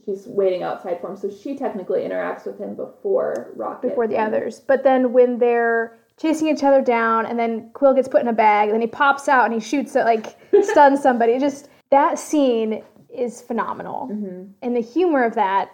She's 0.05 0.27
waiting 0.27 0.63
outside 0.63 1.01
for 1.01 1.11
him, 1.11 1.17
so 1.17 1.31
she 1.31 1.57
technically 1.57 2.01
interacts 2.01 2.45
with 2.45 2.59
him 2.59 2.75
before 2.75 3.53
Rocket. 3.57 3.89
before 3.89 4.07
the 4.07 4.17
and- 4.19 4.35
others. 4.35 4.61
But 4.61 4.83
then 4.85 5.13
when 5.13 5.39
they're 5.39 5.99
chasing 6.19 6.49
each 6.49 6.63
other 6.63 6.83
down, 6.83 7.25
and 7.27 7.39
then 7.39 7.71
Quill 7.73 7.95
gets 7.95 8.09
put 8.09 8.21
in 8.21 8.29
a 8.29 8.33
bag, 8.33 8.69
and 8.69 8.75
then 8.75 8.81
he 8.83 8.87
pops 8.87 9.27
out 9.29 9.45
and 9.47 9.55
he 9.55 9.61
shoots 9.61 9.97
it 9.97 10.05
like 10.05 10.37
stuns 10.63 11.01
somebody. 11.03 11.39
Just 11.39 11.69
that 11.91 12.19
scene 12.19 12.83
is 13.09 13.41
phenomenal, 13.43 14.09
Mhm. 14.13 14.51
and 14.63 14.77
the 14.77 14.81
humor 14.81 15.25
of 15.25 15.35
that. 15.35 15.71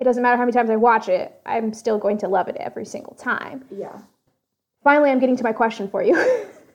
It 0.00 0.04
doesn't 0.04 0.22
matter 0.22 0.36
how 0.36 0.42
many 0.42 0.52
times 0.52 0.68
I 0.70 0.76
watch 0.76 1.08
it, 1.08 1.38
I'm 1.46 1.72
still 1.72 1.96
going 1.98 2.18
to 2.18 2.28
love 2.28 2.48
it 2.48 2.56
every 2.56 2.84
single 2.84 3.14
time. 3.14 3.64
Yeah. 3.70 3.98
Finally, 4.84 5.10
I'm 5.10 5.18
getting 5.20 5.36
to 5.36 5.44
my 5.44 5.52
question 5.52 5.88
for 5.88 6.02
you. 6.02 6.16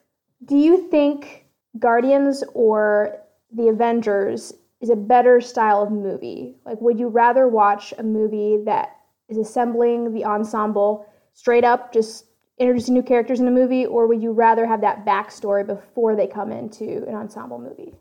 Do 0.44 0.56
you 0.56 0.88
think 0.88 1.44
Guardians 1.78 2.42
or 2.54 3.20
the 3.52 3.68
Avengers 3.68 4.52
is 4.80 4.90
a 4.90 4.96
better 4.96 5.40
style 5.40 5.82
of 5.82 5.90
movie? 5.90 6.56
Like, 6.64 6.80
would 6.80 6.98
you 6.98 7.08
rather 7.08 7.48
watch 7.48 7.92
a 7.98 8.02
movie 8.02 8.62
that 8.64 8.96
is 9.28 9.36
assembling 9.36 10.14
the 10.14 10.24
ensemble 10.24 11.06
straight 11.34 11.64
up, 11.64 11.92
just 11.92 12.26
introducing 12.58 12.94
new 12.94 13.02
characters 13.02 13.40
in 13.40 13.48
a 13.48 13.50
movie, 13.50 13.86
or 13.86 14.06
would 14.06 14.22
you 14.22 14.32
rather 14.32 14.66
have 14.66 14.80
that 14.80 15.04
backstory 15.04 15.66
before 15.66 16.16
they 16.16 16.26
come 16.26 16.50
into 16.50 17.04
an 17.06 17.14
ensemble 17.14 17.58
movie? 17.58 17.94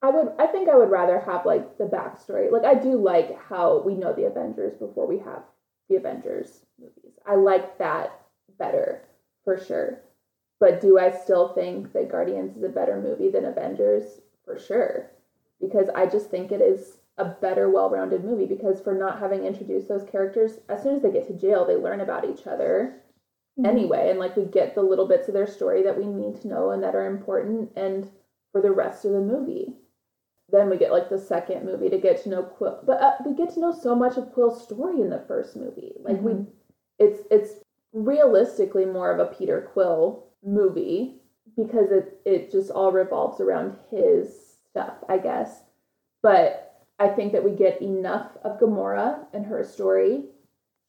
I 0.00 0.10
would. 0.10 0.32
I 0.38 0.46
think 0.46 0.68
I 0.68 0.76
would 0.76 0.90
rather 0.90 1.20
have 1.20 1.44
like 1.44 1.76
the 1.76 1.84
backstory. 1.84 2.50
Like 2.52 2.64
I 2.64 2.74
do 2.74 2.96
like 2.96 3.36
how 3.48 3.82
we 3.84 3.94
know 3.94 4.12
the 4.12 4.26
Avengers 4.26 4.74
before 4.78 5.06
we 5.06 5.18
have 5.18 5.42
the 5.88 5.96
Avengers 5.96 6.60
movies. 6.78 7.18
I 7.26 7.34
like 7.34 7.78
that 7.78 8.12
better 8.58 9.02
for 9.44 9.56
sure. 9.58 10.00
But 10.60 10.80
do 10.80 10.98
I 10.98 11.10
still 11.10 11.48
think 11.48 11.92
that 11.92 12.08
Guardians 12.10 12.56
is 12.56 12.62
a 12.62 12.68
better 12.68 13.00
movie 13.00 13.30
than 13.30 13.44
Avengers? 13.44 14.20
For 14.44 14.58
sure, 14.58 15.10
because 15.60 15.88
I 15.90 16.06
just 16.06 16.30
think 16.30 16.50
it 16.50 16.60
is 16.60 16.98
a 17.18 17.24
better, 17.26 17.68
well-rounded 17.68 18.24
movie. 18.24 18.46
Because 18.46 18.80
for 18.80 18.94
not 18.94 19.18
having 19.18 19.44
introduced 19.44 19.88
those 19.88 20.04
characters, 20.04 20.60
as 20.68 20.82
soon 20.82 20.96
as 20.96 21.02
they 21.02 21.10
get 21.10 21.26
to 21.28 21.34
jail, 21.34 21.64
they 21.64 21.76
learn 21.76 22.00
about 22.00 22.24
each 22.24 22.46
other 22.46 23.02
anyway 23.64 24.08
and 24.10 24.18
like 24.20 24.36
we 24.36 24.44
get 24.44 24.74
the 24.74 24.82
little 24.82 25.06
bits 25.08 25.26
of 25.26 25.34
their 25.34 25.46
story 25.46 25.82
that 25.82 25.98
we 25.98 26.06
need 26.06 26.40
to 26.40 26.46
know 26.48 26.70
and 26.70 26.82
that 26.82 26.94
are 26.94 27.06
important 27.06 27.70
and 27.74 28.08
for 28.52 28.60
the 28.62 28.70
rest 28.70 29.04
of 29.04 29.12
the 29.12 29.20
movie 29.20 29.74
then 30.50 30.70
we 30.70 30.76
get 30.76 30.92
like 30.92 31.08
the 31.10 31.18
second 31.18 31.64
movie 31.64 31.90
to 31.90 31.98
get 31.98 32.22
to 32.22 32.28
know 32.28 32.42
quill 32.42 32.80
but 32.86 33.00
uh, 33.00 33.14
we 33.26 33.34
get 33.34 33.50
to 33.50 33.60
know 33.60 33.72
so 33.72 33.96
much 33.96 34.16
of 34.16 34.32
quill's 34.32 34.62
story 34.62 35.00
in 35.00 35.10
the 35.10 35.24
first 35.26 35.56
movie 35.56 35.92
like 36.00 36.20
we 36.22 36.32
Mhm. 36.32 36.46
it's 37.00 37.22
it's 37.32 37.54
realistically 38.04 38.84
more 38.84 39.10
of 39.10 39.18
a 39.20 39.32
peter 39.34 39.68
quill 39.72 40.24
movie 40.44 41.16
because 41.56 41.90
it 41.90 42.20
it 42.24 42.50
just 42.50 42.70
all 42.70 42.92
revolves 42.92 43.40
around 43.40 43.76
his 43.90 44.56
stuff 44.70 44.94
i 45.08 45.18
guess 45.18 45.62
but 46.22 46.82
i 46.98 47.08
think 47.08 47.32
that 47.32 47.44
we 47.44 47.52
get 47.52 47.80
enough 47.82 48.36
of 48.44 48.58
gamora 48.60 49.26
and 49.32 49.46
her 49.46 49.64
story 49.64 50.24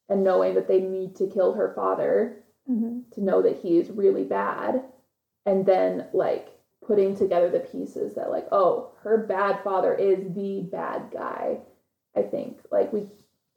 and 0.08 0.22
knowing 0.24 0.54
that 0.54 0.68
they 0.68 0.80
need 0.80 1.14
to 1.16 1.26
kill 1.26 1.52
her 1.52 1.72
father 1.74 2.36
Mhm. 2.68 3.10
to 3.12 3.22
know 3.22 3.42
that 3.42 3.56
he 3.56 3.78
is 3.78 3.90
really 3.90 4.24
bad 4.24 4.84
and 5.46 5.66
then 5.66 6.06
like 6.12 6.48
putting 6.86 7.14
together 7.16 7.50
the 7.50 7.60
pieces 7.60 8.14
that 8.14 8.30
like 8.30 8.46
oh 8.52 8.90
her 9.02 9.18
bad 9.18 9.62
father 9.64 9.94
is 9.94 10.32
the 10.34 10.62
bad 10.70 11.10
guy 11.10 11.60
i 12.14 12.22
think 12.22 12.60
like 12.70 12.92
we 12.92 13.08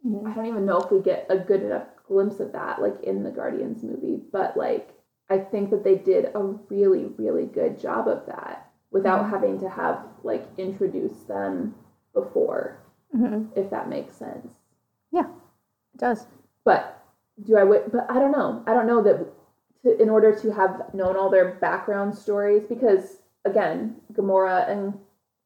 Mhm. 0.06 0.26
i 0.28 0.34
don't 0.34 0.48
even 0.48 0.66
know 0.66 0.80
if 0.80 0.92
we 0.92 1.00
get 1.02 1.26
a 1.30 1.38
good 1.38 1.62
enough 1.64 1.88
glimpse 2.08 2.40
of 2.40 2.52
that 2.52 2.82
like 2.82 3.02
in 3.04 3.24
the 3.24 3.32
guardians 3.32 3.84
movie 3.84 4.22
but 4.32 4.56
like 4.58 4.94
i 5.30 5.38
think 5.38 5.70
that 5.70 5.84
they 5.84 5.96
did 5.96 6.26
a 6.36 6.40
really 6.70 7.06
really 7.18 7.46
good 7.46 7.80
job 7.80 8.08
of 8.08 8.26
that 8.26 8.70
without 8.92 9.26
Mhm. 9.26 9.30
having 9.30 9.60
to 9.60 9.70
have 9.70 10.06
like 10.24 10.46
introduce 10.58 11.24
them 11.24 11.74
before 12.14 12.78
Mhm. 13.16 13.48
if 13.56 13.70
that 13.70 13.90
makes 13.90 14.16
sense 14.16 14.54
Yeah, 15.12 15.28
It 15.94 15.98
does. 16.00 16.26
but 16.64 17.00
do 17.44 17.56
I? 17.56 17.62
wi- 17.62 17.88
But 17.92 18.10
I 18.10 18.20
don't 18.20 18.32
know. 18.32 18.64
I 18.68 18.74
don't 18.74 18.88
know 18.88 19.02
that 19.04 19.26
to, 19.84 20.02
in 20.02 20.10
order 20.10 20.34
to 20.34 20.52
have 20.52 20.94
known 20.94 21.16
all 21.16 21.30
their 21.30 21.54
background 21.56 22.16
stories, 22.16 22.64
because 22.66 23.22
again, 23.46 23.96
Gamora 24.14 24.68
and 24.70 24.94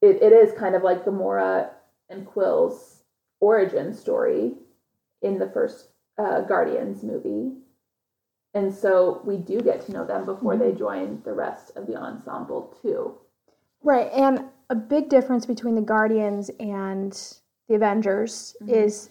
it, 0.02 0.22
it 0.22 0.32
is 0.34 0.52
kind 0.54 0.76
of 0.76 0.84
like 0.84 1.04
Gamora 1.06 1.70
and 2.10 2.26
Quill's 2.26 3.04
origin 3.40 3.94
story 3.94 4.56
in 5.22 5.40
the 5.40 5.50
first 5.50 5.90
uh, 6.18 6.42
Guardians 6.42 7.04
movie, 7.04 7.52
and 8.54 8.74
so 8.74 9.22
we 9.24 9.38
do 9.38 9.62
get 9.62 9.82
to 9.86 9.92
know 9.92 10.06
them 10.06 10.26
before 10.26 10.58
they 10.58 10.72
join 10.72 11.22
the 11.24 11.34
rest 11.34 11.76
of 11.76 11.86
the 11.88 11.96
ensemble 11.96 12.76
too. 12.82 13.14
Right, 13.84 14.12
and 14.14 14.46
a 14.70 14.76
big 14.76 15.10
difference 15.10 15.46
between 15.46 15.76
the 15.76 15.82
Guardians 15.82 16.50
and 16.60 17.12
the 17.70 17.76
Avengers 17.76 18.56
Mhm. 18.62 18.70
is 18.70 19.10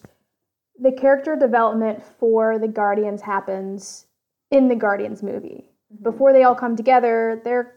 the 0.78 0.92
character 0.92 1.36
development 1.36 2.02
for 2.02 2.58
the 2.58 2.68
Guardians 2.68 3.22
happens 3.22 4.06
in 4.50 4.68
the 4.68 4.76
Guardians 4.76 5.22
movie. 5.22 5.70
Before 6.02 6.32
they 6.32 6.42
all 6.42 6.54
come 6.54 6.76
together, 6.76 7.40
they're 7.44 7.72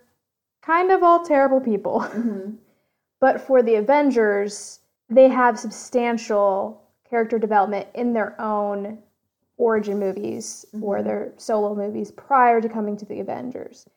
kind 0.62 0.92
of 0.92 1.04
all 1.04 1.24
terrible 1.24 1.62
people. 1.62 2.00
Mhm. 2.14 2.58
But 3.22 3.42
for 3.42 3.62
the 3.62 3.76
Avengers, 3.76 4.80
they 5.10 5.28
have 5.30 5.60
substantial 5.60 6.82
character 7.10 7.38
development 7.40 7.88
in 7.94 8.14
their 8.14 8.40
own 8.42 9.00
origin 9.60 10.00
movies 10.00 10.66
or 10.82 11.00
Mhm. 11.00 11.04
their 11.04 11.34
solo 11.38 11.76
movies 11.76 12.12
prior 12.12 12.62
to 12.62 12.70
coming 12.70 12.98
to 12.98 13.06
the 13.06 13.20
Avengers. 13.20 13.88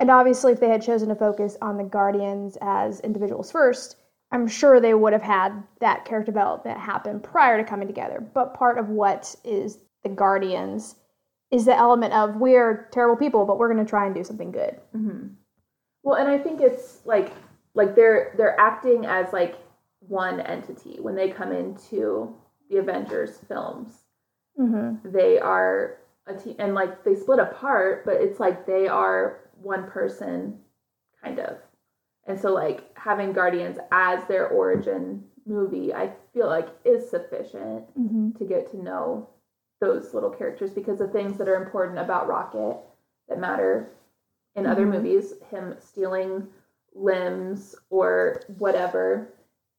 And 0.00 0.10
obviously, 0.10 0.52
if 0.52 0.60
they 0.60 0.68
had 0.68 0.82
chosen 0.82 1.08
to 1.08 1.14
focus 1.14 1.56
on 1.62 1.78
the 1.78 1.84
Guardians 1.84 2.58
as 2.60 3.00
individuals 3.00 3.50
first, 3.50 3.96
I'm 4.32 4.46
sure 4.48 4.80
they 4.80 4.94
would 4.94 5.12
have 5.14 5.22
had 5.22 5.62
that 5.80 6.04
character 6.04 6.32
development 6.32 6.78
happen 6.78 7.20
prior 7.20 7.56
to 7.56 7.64
coming 7.64 7.86
together. 7.86 8.20
But 8.34 8.54
part 8.54 8.78
of 8.78 8.90
what 8.90 9.34
is 9.44 9.78
the 10.02 10.08
Guardians 10.10 10.96
is 11.50 11.64
the 11.64 11.76
element 11.76 12.12
of 12.14 12.36
we're 12.36 12.88
terrible 12.90 13.16
people, 13.16 13.46
but 13.46 13.58
we're 13.58 13.72
going 13.72 13.84
to 13.84 13.88
try 13.88 14.06
and 14.06 14.14
do 14.14 14.24
something 14.24 14.50
good. 14.50 14.80
hmm 14.92 15.28
Well, 16.02 16.16
and 16.16 16.28
I 16.28 16.38
think 16.38 16.60
it's 16.60 17.04
like 17.06 17.32
like 17.74 17.94
they're 17.94 18.34
they're 18.36 18.58
acting 18.60 19.06
as 19.06 19.32
like 19.32 19.56
one 20.00 20.40
entity 20.40 21.00
when 21.00 21.14
they 21.14 21.30
come 21.30 21.52
into 21.52 22.34
the 22.68 22.78
Avengers 22.78 23.38
films. 23.38 24.03
Mm-hmm. 24.58 25.10
They 25.12 25.38
are 25.38 25.98
a 26.26 26.34
team, 26.34 26.56
and 26.58 26.74
like 26.74 27.04
they 27.04 27.14
split 27.14 27.38
apart, 27.40 28.04
but 28.04 28.14
it's 28.14 28.40
like 28.40 28.66
they 28.66 28.86
are 28.88 29.40
one 29.60 29.90
person, 29.90 30.58
kind 31.22 31.38
of. 31.40 31.58
And 32.26 32.40
so, 32.40 32.52
like 32.54 32.96
having 32.96 33.32
Guardians 33.32 33.78
as 33.92 34.26
their 34.26 34.48
origin 34.48 35.24
movie, 35.46 35.92
I 35.92 36.12
feel 36.32 36.46
like 36.46 36.68
is 36.84 37.08
sufficient 37.10 37.84
Mm-hmm. 37.98 38.30
to 38.38 38.44
get 38.44 38.70
to 38.70 38.82
know 38.82 39.28
those 39.80 40.14
little 40.14 40.30
characters 40.30 40.70
because 40.70 40.98
the 40.98 41.08
things 41.08 41.36
that 41.38 41.48
are 41.48 41.62
important 41.62 41.98
about 41.98 42.28
Rocket 42.28 42.78
that 43.28 43.38
matter 43.38 43.90
in 44.54 44.66
other 44.66 44.86
Mhm. 44.86 44.92
movies, 44.92 45.34
him 45.50 45.76
stealing 45.80 46.48
limbs 46.94 47.74
or 47.90 48.40
whatever, 48.58 49.28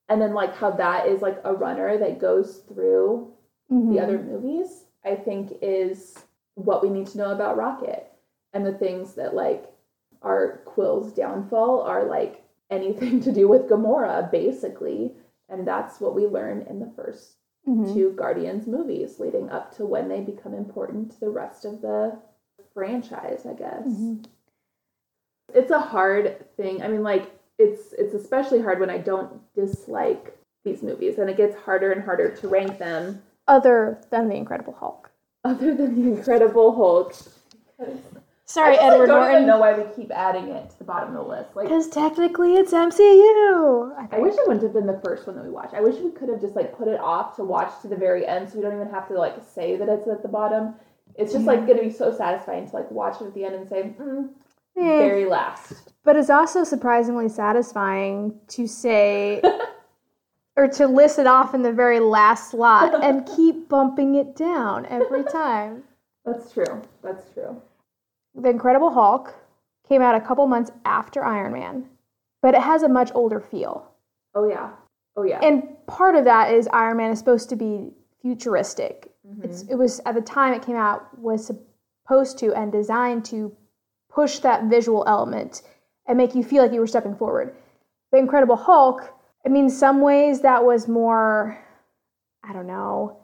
and 0.10 0.22
then 0.22 0.34
like 0.34 0.54
how 0.56 0.70
that 0.72 1.08
is 1.08 1.22
like 1.22 1.40
a 1.46 1.54
runner 1.54 1.98
that 1.98 2.20
goes 2.20 2.60
through 2.60 3.34
Mm-hmm. 3.72 3.94
the 3.96 4.00
other 4.00 4.20
movies, 4.20 4.84
I 5.04 5.16
think 5.16 5.58
is 5.62 6.16
what 6.54 6.84
we 6.84 6.90
need 6.90 7.08
to 7.08 7.18
know 7.18 7.32
about 7.32 7.58
Rocket. 7.58 8.12
And 8.54 8.66
the 8.66 8.74
things 8.74 9.16
that 9.16 9.34
like 9.34 9.74
are 10.22 10.62
Quill's 10.66 11.12
downfall 11.12 11.82
are 11.82 12.06
like 12.06 12.44
anything 12.70 13.20
to 13.24 13.32
do 13.32 13.48
with 13.48 13.68
Gamora, 13.70 14.32
basically. 14.32 15.14
And 15.50 15.68
that's 15.68 16.00
what 16.00 16.16
we 16.16 16.26
learn 16.28 16.62
in 16.64 16.80
the 16.80 16.92
first 16.96 17.38
Mhm. 17.68 17.92
two 17.96 18.12
Guardians 18.12 18.68
movies 18.68 19.20
leading 19.20 19.50
up 19.50 19.76
to 19.78 19.86
when 19.88 20.08
they 20.08 20.22
become 20.22 20.54
important 20.54 21.12
to 21.14 21.20
the 21.20 21.32
rest 21.32 21.66
of 21.66 21.82
the 21.82 22.16
franchise, 22.76 23.44
I 23.48 23.54
guess. 23.54 23.88
Mhm. 23.88 24.24
It's 25.54 25.72
a 25.72 25.80
hard 25.80 26.46
thing. 26.58 26.84
I 26.84 26.88
mean, 26.88 27.02
like, 27.02 27.32
it's 27.58 27.94
it's 27.94 28.14
especially 28.14 28.60
hard 28.62 28.80
when 28.80 28.92
I 28.92 29.00
don't 29.00 29.42
dislike 29.56 30.38
these 30.64 30.84
movies, 30.84 31.18
and 31.18 31.28
it 31.28 31.38
gets 31.38 31.56
harder 31.56 31.92
and 31.92 32.04
harder 32.04 32.30
to 32.36 32.48
rank 32.48 32.78
them 32.78 33.24
Other 33.48 34.02
than 34.12 34.28
the 34.30 34.36
Incredible 34.36 34.74
Hulk. 34.80 35.12
other 35.44 35.76
than 35.76 35.96
the 35.96 36.18
Incredible 36.18 36.76
Hulk. 36.76 37.14
Sorry, 38.48 38.74
I 38.74 38.76
just, 38.76 38.84
like, 38.84 38.92
Edward 38.94 39.08
don't 39.08 39.32
even 39.32 39.48
know 39.48 39.60
why 39.60 39.74
we 39.74 39.84
keep 39.96 40.12
adding 40.12 40.50
it 40.50 40.70
to 40.70 40.78
the 40.78 40.84
bottom 40.84 41.16
of 41.16 41.26
the 41.26 41.30
list. 41.32 41.56
Like, 41.56 41.68
Because 41.68 41.90
technically 41.90 42.54
it's 42.56 42.72
MCU. 42.74 43.92
I 43.98 44.08
I 44.18 44.20
wish 44.20 44.36
it 44.36 44.42
wouldn't 44.48 44.62
have 44.64 44.74
been 44.74 44.86
the 44.86 45.02
first 45.04 45.26
one 45.26 45.36
that 45.36 45.44
we 45.44 45.50
watched. 45.50 45.74
I 45.74 45.82
wish 45.82 45.96
we 45.96 46.12
could 46.12 46.30
have 46.30 46.42
just 46.42 46.56
like 46.56 46.78
put 46.78 46.88
it 46.88 47.00
off 47.00 47.36
to 47.38 47.44
watch 47.44 47.72
to 47.82 47.88
the 47.88 47.96
very 47.96 48.26
end, 48.26 48.50
so 48.50 48.58
we 48.58 48.64
don't 48.64 48.76
even 48.80 48.90
have 48.94 49.08
to 49.08 49.16
like 49.16 49.36
say 49.44 49.76
that 49.78 49.90
it's 49.90 50.08
at 50.08 50.22
the 50.22 50.28
bottom. 50.28 50.76
It's 51.16 51.34
just 51.34 51.46
like 51.46 51.66
going 51.66 51.78
to 51.78 51.84
be 51.86 51.92
so 51.92 52.16
satisfying 52.16 52.70
to 52.70 52.76
like 52.76 52.90
watch 52.92 53.20
it 53.22 53.26
at 53.26 53.34
the 53.34 53.46
end 53.46 53.56
and 53.56 53.68
say, 53.68 53.96
mm, 54.00 54.30
Eh, 54.78 54.98
very 55.00 55.26
last. 55.26 55.94
But 56.04 56.16
it's 56.16 56.30
also 56.30 56.64
surprisingly 56.64 57.30
satisfying 57.30 58.40
to 58.50 58.68
say 58.68 59.42
or 60.58 60.68
to 60.68 60.88
list 60.88 61.20
it 61.20 61.28
off 61.28 61.54
in 61.54 61.62
the 61.62 61.72
very 61.72 62.00
last 62.00 62.52
slot 62.52 63.04
and 63.04 63.26
keep 63.36 63.68
bumping 63.68 64.16
it 64.16 64.36
down 64.36 64.86
every 64.88 65.24
time. 65.32 65.84
That's 66.26 66.52
true. 66.52 66.82
That's 67.04 67.30
true. 67.34 67.62
The 68.36 68.50
Incredible 68.50 68.90
Hulk 68.90 69.34
came 69.88 70.02
out 70.02 70.16
a 70.16 70.22
couple 70.22 70.48
months 70.48 70.72
after 70.84 71.24
Iron 71.24 71.54
Man, 71.54 71.86
but 72.42 72.56
it 72.56 72.62
has 72.62 72.84
a 72.84 72.90
much 72.90 73.12
older 73.14 73.40
feel. 73.40 73.92
Oh 74.34 74.48
yeah. 74.50 74.72
Oh 75.16 75.24
yeah. 75.24 75.40
And 75.42 75.64
part 75.88 76.16
of 76.16 76.26
that 76.26 76.52
is 76.52 76.68
Iron 76.74 76.98
Man 76.98 77.12
is 77.12 77.20
supposed 77.20 77.50
to 77.50 77.56
be 77.56 77.92
futuristic. 78.22 79.12
Mm-hmm. 79.28 79.44
It's, 79.44 79.62
it 79.64 79.76
was 79.76 80.02
at 80.06 80.16
the 80.16 80.22
time 80.22 80.54
it 80.54 80.66
came 80.66 80.76
out 80.76 81.18
was 81.20 81.46
supposed 81.46 82.38
to 82.40 82.54
and 82.54 82.72
designed 82.72 83.24
to 83.26 83.56
push 84.10 84.40
that 84.40 84.66
visual 84.66 85.04
element 85.08 85.62
and 86.08 86.18
make 86.18 86.36
you 86.36 86.44
feel 86.44 86.64
like 86.64 86.74
you 86.74 86.80
were 86.80 86.88
stepping 86.88 87.16
forward. 87.16 87.56
The 88.12 88.18
Incredible 88.18 88.56
Hulk, 88.56 89.14
I 89.46 89.50
mean, 89.50 89.70
some 89.70 90.02
ways 90.02 90.42
that 90.42 90.64
was 90.64 90.88
more, 90.88 91.58
I 92.44 92.54
don't 92.54 92.68
know, 92.68 93.18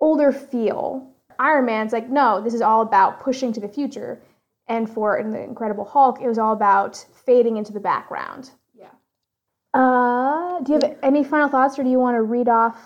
older 0.00 0.32
feel. 0.32 1.06
Iron 1.38 1.64
Man's 1.64 1.92
like, 1.92 2.10
no, 2.10 2.40
this 2.40 2.52
is 2.52 2.60
all 2.60 2.82
about 2.82 3.20
pushing 3.20 3.52
to 3.54 3.60
the 3.60 3.68
future. 3.68 4.20
And 4.68 4.88
for 4.88 5.18
in 5.18 5.30
the 5.30 5.42
Incredible 5.42 5.84
Hulk, 5.84 6.20
it 6.20 6.28
was 6.28 6.38
all 6.38 6.52
about 6.52 7.04
fading 7.24 7.56
into 7.56 7.72
the 7.72 7.80
background. 7.80 8.50
yeah. 8.74 8.88
Uh, 9.72 10.60
do 10.60 10.72
you 10.74 10.78
have 10.82 10.98
any 11.02 11.24
final 11.24 11.48
thoughts, 11.48 11.78
or 11.78 11.84
do 11.84 11.90
you 11.90 11.98
want 11.98 12.16
to 12.16 12.22
read 12.22 12.48
off 12.48 12.76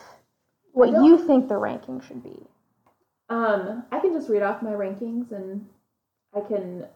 what 0.73 0.91
you 0.91 1.19
think 1.27 1.49
the 1.49 1.57
ranking 1.57 2.01
should 2.01 2.23
be? 2.23 2.47
Um, 3.29 3.85
I 3.91 3.99
can 3.99 4.13
just 4.13 4.29
read 4.29 4.43
off 4.43 4.63
my 4.63 4.71
rankings 4.71 5.33
and 5.33 5.67
I 6.35 6.41
can 6.41 6.87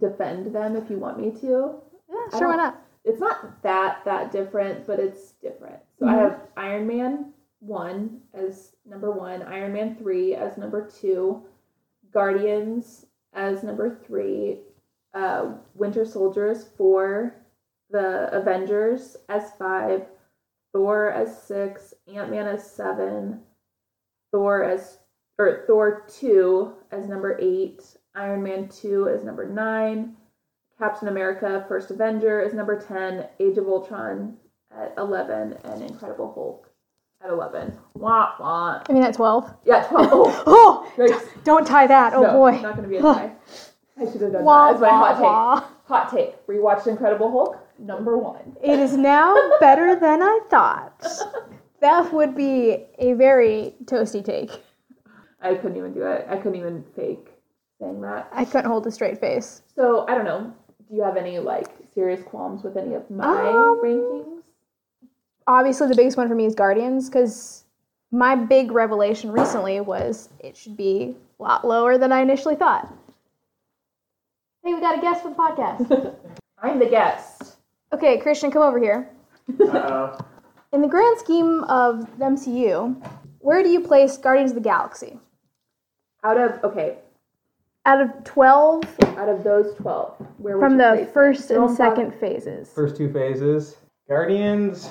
defend 0.00 0.54
them 0.54 0.76
if 0.76 0.90
you 0.90 0.98
want 0.98 1.20
me 1.20 1.30
to. 1.40 1.74
Yeah, 2.08 2.38
sure, 2.38 2.48
why 2.48 2.56
not? 2.56 2.83
It's 3.04 3.20
not 3.20 3.62
that 3.62 4.04
that 4.04 4.32
different, 4.32 4.86
but 4.86 4.98
it's 4.98 5.32
different. 5.32 5.76
So 5.98 6.06
I 6.06 6.14
have 6.14 6.40
Iron 6.56 6.86
Man 6.86 7.32
1 7.60 8.20
as 8.34 8.72
number 8.86 9.10
1, 9.10 9.42
Iron 9.42 9.72
Man 9.72 9.96
3 9.96 10.34
as 10.34 10.56
number 10.58 10.88
2, 10.88 11.42
Guardians 12.12 13.06
as 13.32 13.62
number 13.62 13.98
3, 14.06 14.58
uh, 15.14 15.52
Winter 15.74 16.04
Soldiers 16.04 16.58
as 16.58 16.68
4, 16.76 17.34
the 17.90 18.34
Avengers 18.34 19.16
as 19.28 19.52
5, 19.58 20.06
Thor 20.72 21.10
as 21.12 21.42
6, 21.44 21.94
Ant-Man 22.08 22.46
as 22.46 22.70
7, 22.70 23.40
Thor 24.32 24.64
as 24.64 24.98
or 25.38 25.64
Thor 25.66 26.04
2 26.08 26.72
as 26.92 27.08
number 27.08 27.38
8, 27.40 27.82
Iron 28.14 28.42
Man 28.42 28.68
2 28.68 29.08
as 29.08 29.24
number 29.24 29.48
9, 29.48 30.16
Captain 30.78 31.08
America 31.08 31.64
First 31.68 31.90
Avenger 31.90 32.40
is 32.40 32.52
number 32.52 32.80
10, 32.80 33.26
Age 33.40 33.58
of 33.58 33.66
Ultron 33.66 34.36
at 34.76 34.92
11, 34.98 35.56
and 35.64 35.82
Incredible 35.82 36.32
Hulk 36.34 36.68
at 37.24 37.30
11. 37.30 37.78
Wah, 37.94 38.32
wah. 38.40 38.82
I 38.88 38.92
mean, 38.92 39.02
at 39.04 39.14
12. 39.14 39.54
Yeah, 39.64 39.84
12. 39.84 40.10
Oh, 40.46 40.92
Oh, 40.98 41.20
don't 41.44 41.66
tie 41.66 41.86
that. 41.86 42.12
Oh, 42.14 42.22
no, 42.22 42.32
boy. 42.32 42.52
Not 42.60 42.76
going 42.76 42.82
to 42.84 42.88
be 42.88 42.96
a 42.96 43.02
tie. 43.02 43.32
I 43.96 44.10
should 44.10 44.20
have 44.22 44.32
done 44.32 44.44
Wah, 44.44 44.68
that 44.68 44.74
as 44.76 44.80
my 44.80 44.88
wah, 44.88 44.98
hot 44.98 45.14
take. 45.14 45.22
wah. 45.22 45.64
Hot 45.86 46.10
take. 46.10 46.46
Rewatched 46.48 46.86
Incredible 46.88 47.30
Hulk, 47.30 47.58
number 47.78 48.18
one. 48.18 48.56
It 48.62 48.78
is 48.80 48.96
now 48.96 49.36
better 49.60 49.94
than 49.94 50.22
I 50.22 50.40
thought. 50.50 51.06
That 51.80 52.14
would 52.14 52.34
be 52.34 52.86
a 52.98 53.12
very 53.12 53.74
toasty 53.84 54.24
take. 54.24 54.50
I 55.42 55.54
couldn't 55.54 55.76
even 55.76 55.92
do 55.92 56.06
it. 56.06 56.24
I 56.30 56.36
couldn't 56.38 56.54
even 56.54 56.82
fake 56.96 57.28
saying 57.78 58.00
that. 58.00 58.26
I 58.32 58.46
couldn't 58.46 58.70
hold 58.70 58.86
a 58.86 58.90
straight 58.90 59.20
face. 59.20 59.60
So, 59.76 60.06
I 60.08 60.14
don't 60.14 60.24
know. 60.24 60.54
Do 60.94 60.98
you 60.98 61.04
have 61.06 61.16
any, 61.16 61.40
like, 61.40 61.66
serious 61.92 62.22
qualms 62.22 62.62
with 62.62 62.76
any 62.76 62.94
of 62.94 63.10
my 63.10 63.26
Um, 63.48 63.80
rankings? 63.82 64.42
Obviously, 65.44 65.88
the 65.88 65.96
biggest 65.96 66.16
one 66.16 66.28
for 66.28 66.36
me 66.36 66.46
is 66.46 66.54
Guardians, 66.54 67.08
because 67.10 67.64
my 68.12 68.36
big 68.36 68.70
revelation 68.70 69.32
recently 69.32 69.80
was 69.80 70.28
it 70.38 70.56
should 70.56 70.76
be 70.76 71.16
a 71.40 71.42
lot 71.42 71.66
lower 71.66 71.98
than 71.98 72.12
I 72.12 72.20
initially 72.20 72.54
thought. 72.54 72.86
Hey, 74.62 74.72
we 74.72 74.80
got 74.80 74.96
a 74.96 75.00
guest 75.00 75.24
for 75.24 75.30
the 75.30 75.34
podcast. 75.34 76.14
I'm 76.62 76.78
the 76.78 76.86
guest. 76.86 77.56
okay, 77.92 78.18
Christian, 78.18 78.52
come 78.52 78.62
over 78.62 78.78
here. 78.78 79.10
Uh, 79.68 80.16
In 80.72 80.80
the 80.80 80.86
grand 80.86 81.18
scheme 81.18 81.64
of 81.64 82.02
the 82.20 82.24
MCU, 82.24 83.04
where 83.40 83.64
do 83.64 83.68
you 83.68 83.80
place 83.80 84.16
Guardians 84.16 84.52
of 84.52 84.54
the 84.54 84.60
Galaxy? 84.60 85.18
Out 86.22 86.38
of, 86.38 86.62
okay, 86.62 86.98
Out 87.86 88.00
of 88.00 88.24
12 88.24 88.84
out 89.18 89.28
of 89.28 89.44
those 89.44 89.74
12, 89.76 90.14
where 90.38 90.56
would 90.56 90.62
from 90.64 90.72
you 90.72 90.78
the 90.78 90.84
place 90.94 91.08
it? 91.08 91.12
first 91.12 91.50
and 91.50 91.58
Don't 91.60 91.66
bother- 91.66 91.76
second 91.76 92.14
phases. 92.14 92.72
first 92.72 92.96
two 92.96 93.12
phases. 93.12 93.76
Guardians. 94.08 94.90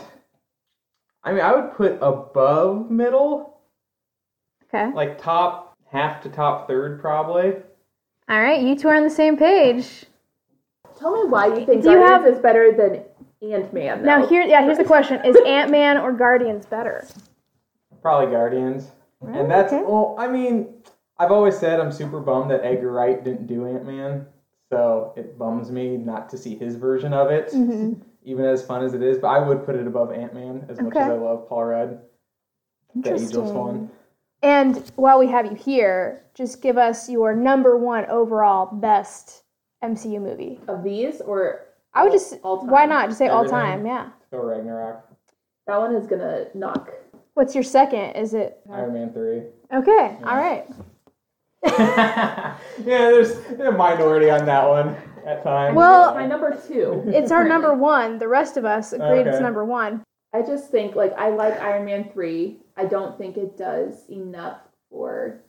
I 1.24 1.32
mean, 1.32 1.42
I 1.42 1.56
would 1.56 1.74
put 1.74 1.98
above 2.02 2.92
middle, 2.92 3.58
Okay. 4.68 4.92
like 4.94 5.18
top 5.22 5.76
half 5.88 6.22
to 6.24 6.30
top 6.30 6.68
third, 6.68 7.00
probably. 7.02 7.56
All 8.30 8.42
right, 8.42 8.62
you 8.62 8.76
two 8.76 8.88
are 8.90 8.96
on 8.96 9.04
the 9.04 9.10
same 9.10 9.38
page. 9.38 10.06
Tell 11.00 11.12
me 11.24 11.30
why 11.30 11.48
you 11.48 11.66
think 11.66 11.84
Do 11.84 11.92
you 11.92 11.98
Guardians 11.98 12.10
have- 12.10 12.26
is 12.28 12.40
better 12.40 12.72
than 12.72 13.04
Ant 13.42 13.74
Man. 13.74 14.04
Now 14.04 14.26
here, 14.26 14.44
yeah, 14.44 14.62
here's 14.62 14.78
the 14.78 14.84
question: 14.86 15.24
Is 15.26 15.36
Ant 15.46 15.72
Man 15.72 15.98
or 15.98 16.12
Guardians 16.12 16.66
better? 16.66 17.06
Probably 18.02 18.32
Guardians. 18.32 18.92
and 19.22 19.50
that's, 19.50 19.72
okay. 19.74 19.84
well, 19.84 20.16
I 20.18 20.28
mean, 20.28 20.84
I've 21.24 21.32
always 21.32 21.58
said 21.58 21.80
I'm 21.80 21.92
super 21.92 22.20
bummed 22.20 22.52
that 22.52 22.64
Edgar 22.66 22.92
Wright 22.92 23.24
didn't 23.24 23.48
do 23.48 23.66
Ant 23.68 23.86
Man. 23.86 24.26
So 24.72 25.14
it 25.16 25.38
bums 25.38 25.72
me 25.72 25.98
not 25.98 26.30
to 26.30 26.38
see 26.38 26.56
his 26.56 26.76
version 26.76 27.14
of 27.14 27.30
it, 27.32 27.50
Mm-hmm. 27.54 28.02
even 28.24 28.46
as 28.46 28.66
fun 28.66 28.84
as 28.84 28.94
it 28.94 29.02
is. 29.04 29.18
But 29.20 29.28
I 29.28 29.40
would 29.40 29.66
put 29.66 29.76
it 29.76 29.86
above 29.88 30.12
Ant 30.12 30.34
Man 30.34 30.66
as 30.70 30.82
much 30.82 30.96
as 30.96 31.10
I 31.10 31.14
love 31.14 31.48
Paul 31.48 31.66
Rudd, 31.66 32.00
the 32.96 33.10
ageless 33.10 33.22
Interesting. 33.34 33.54
one. 33.58 33.90
And 34.42 34.92
while 34.98 35.20
we 35.20 35.28
have 35.28 35.46
you 35.46 35.56
here, 35.56 36.26
just 36.34 36.62
give 36.62 36.78
us 36.78 37.08
your 37.10 37.34
number 37.36 37.78
one 37.78 38.06
overall 38.08 38.66
best 38.76 39.44
MCU 39.84 40.20
movie. 40.22 40.60
of 40.68 40.84
these, 40.84 41.22
or 41.22 41.66
I 41.94 42.04
would 42.04 42.12
just 42.12 42.40
all 42.44 42.60
time. 42.62 42.70
why 42.70 42.86
not 42.86 43.08
just 43.08 43.20
say 43.20 43.28
all 43.30 43.46
time? 43.48 43.86
Yeah. 43.86 44.10
Go 44.32 44.40
Ragnarok, 44.40 45.06
That 45.68 45.78
one 45.78 45.96
is 45.96 46.08
gonna 46.08 46.48
knock. 46.56 46.92
What's 47.36 47.54
your 47.56 47.64
second? 47.64 48.16
Is 48.16 48.34
it 48.34 48.60
Iron 48.72 48.94
Man 48.94 49.14
3. 49.14 49.44
okay? 49.80 50.18
All 50.26 50.36
right. 50.38 50.66
yeah, 51.66 52.58
there's 52.80 53.32
a 53.60 53.72
minority 53.72 54.30
on 54.30 54.46
that 54.46 54.68
one 54.68 54.96
at 55.26 55.44
times. 55.44 55.76
Well- 55.76 56.14
My 56.14 56.26
number 56.26 56.60
two. 56.68 57.04
It's 57.08 57.32
our 57.32 57.48
number 57.48 57.74
one. 57.74 58.20
The 58.20 58.28
rest 58.28 58.58
of 58.58 58.66
us 58.66 58.94
agreed 58.94 59.28
it's 59.28 59.40
number 59.40 59.64
one. 59.66 60.04
I 60.34 60.42
just 60.42 60.70
think 60.72 60.96
like 60.96 61.14
I 61.14 61.30
like 61.30 61.60
Iron 61.60 61.86
Man 61.86 62.10
three. 62.12 62.60
I 62.76 62.86
don't 62.86 63.18
think 63.18 63.38
it 63.38 63.56
does 63.58 64.10
enough 64.10 64.62
for 64.90 65.44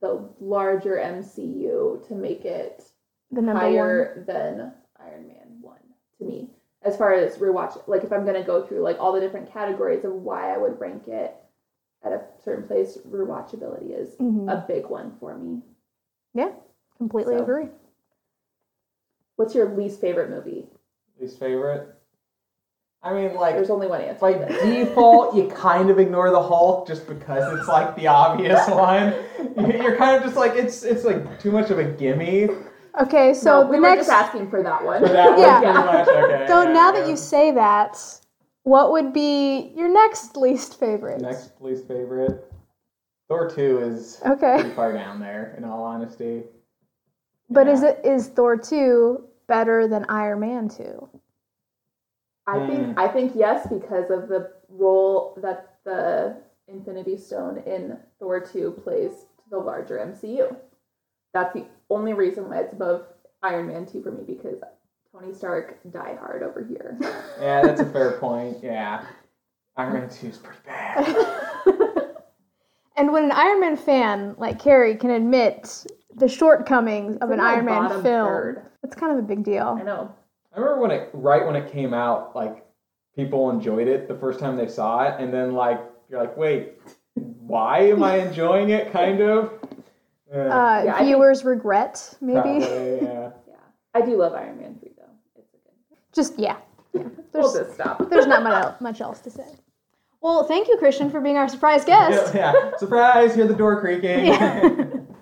the 0.00 0.28
larger 0.40 0.96
MCU 0.96 2.06
to 2.08 2.14
make 2.14 2.44
it 2.44 2.84
The 3.30 3.40
number 3.42 3.62
one. 3.64 3.72
higher 3.72 4.24
than 4.26 4.72
Iron 5.00 5.28
Man 5.28 5.58
one 5.60 5.78
to 6.18 6.24
me. 6.24 6.50
As 6.82 6.96
far 6.96 7.12
as 7.14 7.36
rewatch, 7.38 7.80
like 7.88 8.04
if 8.04 8.12
I'm 8.12 8.24
gonna 8.26 8.44
go 8.44 8.66
through 8.66 8.80
like 8.80 8.98
all 9.00 9.12
the 9.12 9.20
different 9.20 9.52
categories 9.52 10.04
of 10.04 10.12
why 10.12 10.52
I 10.54 10.58
would 10.58 10.78
rank 10.80 11.08
it 11.08 11.34
at 12.04 12.12
a 12.12 12.22
certain 12.42 12.66
place, 12.66 12.98
rewatchability 13.08 13.90
is 13.98 14.16
Mhm. 14.16 14.48
a 14.50 14.64
big 14.66 14.86
one 14.86 15.12
for 15.18 15.36
me. 15.36 15.62
Yeah, 16.34 16.50
completely 16.96 17.36
So. 17.36 17.42
agree. 17.42 17.68
What's 19.36 19.54
your 19.54 19.68
least 19.70 20.00
favorite 20.00 20.30
movie? 20.30 20.68
Least 21.20 21.38
favorite? 21.38 21.94
I 23.02 23.12
mean, 23.14 23.34
like, 23.36 23.54
There's 23.54 23.70
only 23.70 23.86
one 23.86 24.00
answer. 24.00 24.20
by 24.20 24.32
default, 24.32 25.34
you 25.34 25.46
kind 25.48 25.88
of 25.88 26.00
ignore 26.00 26.30
the 26.30 26.42
Hulk 26.42 26.86
just 26.88 27.06
because 27.06 27.56
it's 27.56 27.68
like 27.68 27.94
the 27.94 28.08
obvious 28.08 28.68
one. 28.68 29.14
You're 29.56 29.96
kind 29.96 30.16
of 30.16 30.24
just 30.24 30.36
like, 30.36 30.56
it's 30.56 30.82
it's 30.82 31.04
like 31.04 31.38
too 31.38 31.52
much 31.52 31.70
of 31.70 31.78
a 31.78 31.84
gimme 31.84 32.48
Okay, 33.00 33.32
so 33.34 33.60
No, 33.60 33.64
the 33.64 33.70
we 33.70 33.76
were 33.76 33.82
next. 33.94 34.08
just 34.08 34.10
asking 34.10 34.50
for 34.50 34.60
that 34.64 34.84
one. 34.84 35.00
for 35.02 35.08
that 35.12 35.38
Yeah. 35.38 35.60
one, 35.60 35.74
pretty 35.84 35.86
much. 35.86 36.08
Okay. 36.08 36.46
So 36.48 36.62
yeah, 36.62 36.72
now 36.72 36.92
yeah. 36.92 37.00
that 37.00 37.08
you 37.08 37.16
say 37.16 37.52
that, 37.52 38.20
what 38.68 38.92
would 38.92 39.14
be 39.14 39.72
your 39.74 39.88
next 39.88 40.36
least 40.36 40.78
favorite? 40.78 41.22
Next 41.22 41.52
least 41.60 41.88
favorite. 41.88 42.44
Thor 43.26 43.48
2 43.48 43.78
is 43.78 44.20
Okay. 44.24 44.56
pretty 44.60 44.74
far 44.74 44.92
down 44.92 45.20
there, 45.20 45.54
in 45.56 45.64
all 45.64 45.82
honesty. 45.82 46.44
But 47.50 47.66
is 47.66 47.82
it 47.82 48.00
is 48.04 48.28
Thor 48.28 48.58
two 48.58 49.24
better 49.46 49.88
than 49.88 50.04
Iron 50.10 50.40
Man 50.40 50.68
2? 50.68 51.08
I 52.46 52.66
think 52.66 52.86
hmm. 52.86 52.98
I 52.98 53.08
think 53.08 53.32
yes 53.34 53.66
because 53.66 54.10
of 54.10 54.28
the 54.28 54.52
role 54.68 55.38
that 55.42 55.76
the 55.84 56.36
Infinity 56.66 57.16
Stone 57.16 57.62
in 57.66 57.96
Thor 58.18 58.40
2 58.40 58.72
plays 58.84 59.12
to 59.12 59.50
the 59.50 59.58
larger 59.58 59.96
MCU. 59.96 60.54
That's 61.32 61.54
the 61.54 61.64
only 61.88 62.12
reason 62.12 62.50
why 62.50 62.58
it's 62.58 62.74
above 62.74 63.06
Iron 63.42 63.68
Man 63.68 63.86
2 63.86 64.02
for 64.02 64.12
me 64.12 64.24
because 64.26 64.60
Tony 65.20 65.34
Stark 65.34 65.78
die 65.90 66.16
hard 66.20 66.42
over 66.42 66.64
here. 66.64 66.98
Yeah, 67.40 67.62
that's 67.62 67.80
a 67.80 67.84
fair 67.86 68.12
point. 68.18 68.58
Yeah. 68.62 69.04
Iron 69.76 69.92
Man 69.92 70.10
2 70.10 70.26
is 70.26 70.38
pretty 70.38 70.58
bad. 70.66 71.06
And 72.96 73.12
when 73.12 73.22
an 73.24 73.30
Iron 73.32 73.60
Man 73.60 73.76
fan 73.76 74.34
like 74.38 74.58
Carrie 74.58 74.96
can 74.96 75.10
admit 75.10 75.86
the 76.16 76.26
shortcomings 76.26 77.16
of 77.18 77.30
an 77.30 77.38
Iron 77.38 77.64
Man 77.64 77.88
film, 77.90 78.02
third. 78.02 78.66
it's 78.82 78.96
kind 78.96 79.12
of 79.12 79.18
a 79.18 79.22
big 79.26 79.44
deal. 79.44 79.76
I 79.78 79.84
know. 79.84 80.12
I 80.52 80.58
remember 80.58 80.80
when 80.80 80.90
it 80.90 81.10
right 81.12 81.46
when 81.46 81.54
it 81.54 81.70
came 81.70 81.94
out, 81.94 82.34
like 82.34 82.66
people 83.14 83.50
enjoyed 83.50 83.86
it 83.86 84.08
the 84.08 84.16
first 84.16 84.40
time 84.40 84.56
they 84.56 84.66
saw 84.66 85.04
it, 85.04 85.14
and 85.20 85.32
then 85.32 85.52
like 85.54 85.80
you're 86.10 86.20
like, 86.20 86.36
wait, 86.36 86.72
why 87.14 87.78
am 87.82 88.02
I 88.02 88.16
enjoying 88.16 88.70
it? 88.70 88.90
Kind 88.92 89.20
of. 89.20 89.52
Uh, 90.34 90.38
Uh, 90.38 90.82
Yeah, 90.86 90.94
I 90.94 90.96
think- 90.98 91.06
viewers 91.06 91.44
regret, 91.44 92.16
maybe. 92.20 92.40
probably, 92.42 92.96
yeah. 93.02 93.30
Yeah. 93.48 93.54
I 93.94 94.00
do 94.02 94.16
love 94.16 94.32
Iron 94.34 94.58
Man 94.58 94.76
3 94.80 94.90
though. 94.96 95.04
It's 95.36 95.54
a 95.54 95.56
good. 95.58 96.07
Just 96.18 96.36
yeah. 96.36 96.56
yeah. 96.92 97.02
We'll 97.32 97.52
There's, 97.52 97.66
just 97.66 97.74
stop. 97.74 98.10
there's 98.10 98.26
not 98.26 98.42
much, 98.42 98.64
el- 98.64 98.76
much 98.80 99.00
else 99.00 99.20
to 99.20 99.30
say. 99.30 99.46
Well, 100.20 100.42
thank 100.42 100.66
you, 100.66 100.76
Christian, 100.78 101.10
for 101.10 101.20
being 101.20 101.36
our 101.36 101.48
surprise 101.48 101.84
guest. 101.84 102.34
yeah, 102.34 102.52
yeah. 102.52 102.76
Surprise! 102.76 103.36
Hear 103.36 103.46
the 103.46 103.54
door 103.54 103.80
creaking. 103.80 104.34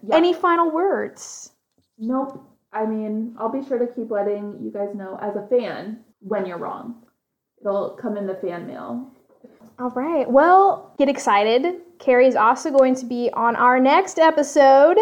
Yeah. 0.00 0.14
Any 0.16 0.32
final 0.32 0.70
words? 0.70 1.50
Nope. 1.98 2.40
I 2.72 2.86
mean, 2.86 3.34
I'll 3.38 3.50
be 3.50 3.66
sure 3.66 3.78
to 3.78 3.88
keep 3.88 4.10
letting 4.12 4.56
you 4.62 4.70
guys 4.70 4.94
know 4.94 5.18
as 5.20 5.34
a 5.34 5.46
fan 5.48 6.04
when 6.20 6.46
you're 6.46 6.56
wrong. 6.56 7.02
It'll 7.60 7.98
come 8.00 8.16
in 8.16 8.26
the 8.26 8.36
fan 8.36 8.66
mail. 8.68 9.10
All 9.80 9.90
right. 9.90 10.30
Well, 10.30 10.94
get 10.98 11.08
excited. 11.08 11.80
Carrie's 11.98 12.36
also 12.36 12.70
going 12.70 12.94
to 12.94 13.04
be 13.06 13.28
on 13.34 13.56
our 13.56 13.80
next 13.80 14.18
episode. 14.20 14.96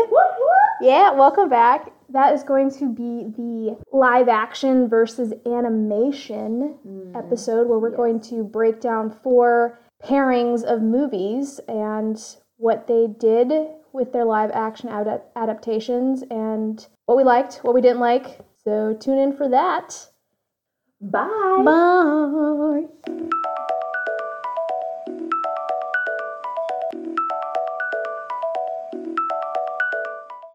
Yeah, 0.80 1.12
welcome 1.12 1.48
back. 1.50 1.92
That 2.10 2.34
is 2.34 2.42
going 2.42 2.70
to 2.72 2.88
be 2.88 3.32
the 3.36 3.78
live 3.92 4.28
action 4.28 4.88
versus 4.88 5.32
animation 5.44 6.78
mm-hmm. 6.86 7.16
episode 7.16 7.68
where 7.68 7.78
we're 7.78 7.96
going 7.96 8.20
to 8.22 8.44
break 8.44 8.80
down 8.80 9.10
four 9.10 9.80
pairings 10.04 10.62
of 10.62 10.82
movies 10.82 11.60
and 11.68 12.20
what 12.58 12.86
they 12.86 13.08
did 13.18 13.52
with 13.92 14.12
their 14.12 14.24
live 14.24 14.50
action 14.52 14.88
ad- 14.88 15.22
adaptations 15.34 16.22
and 16.30 16.86
what 17.06 17.16
we 17.16 17.24
liked, 17.24 17.60
what 17.62 17.74
we 17.74 17.80
didn't 17.80 18.00
like. 18.00 18.38
So 18.62 18.96
tune 18.98 19.18
in 19.18 19.36
for 19.36 19.48
that. 19.48 20.08
Bye. 21.00 21.62
Bye. 21.64 23.42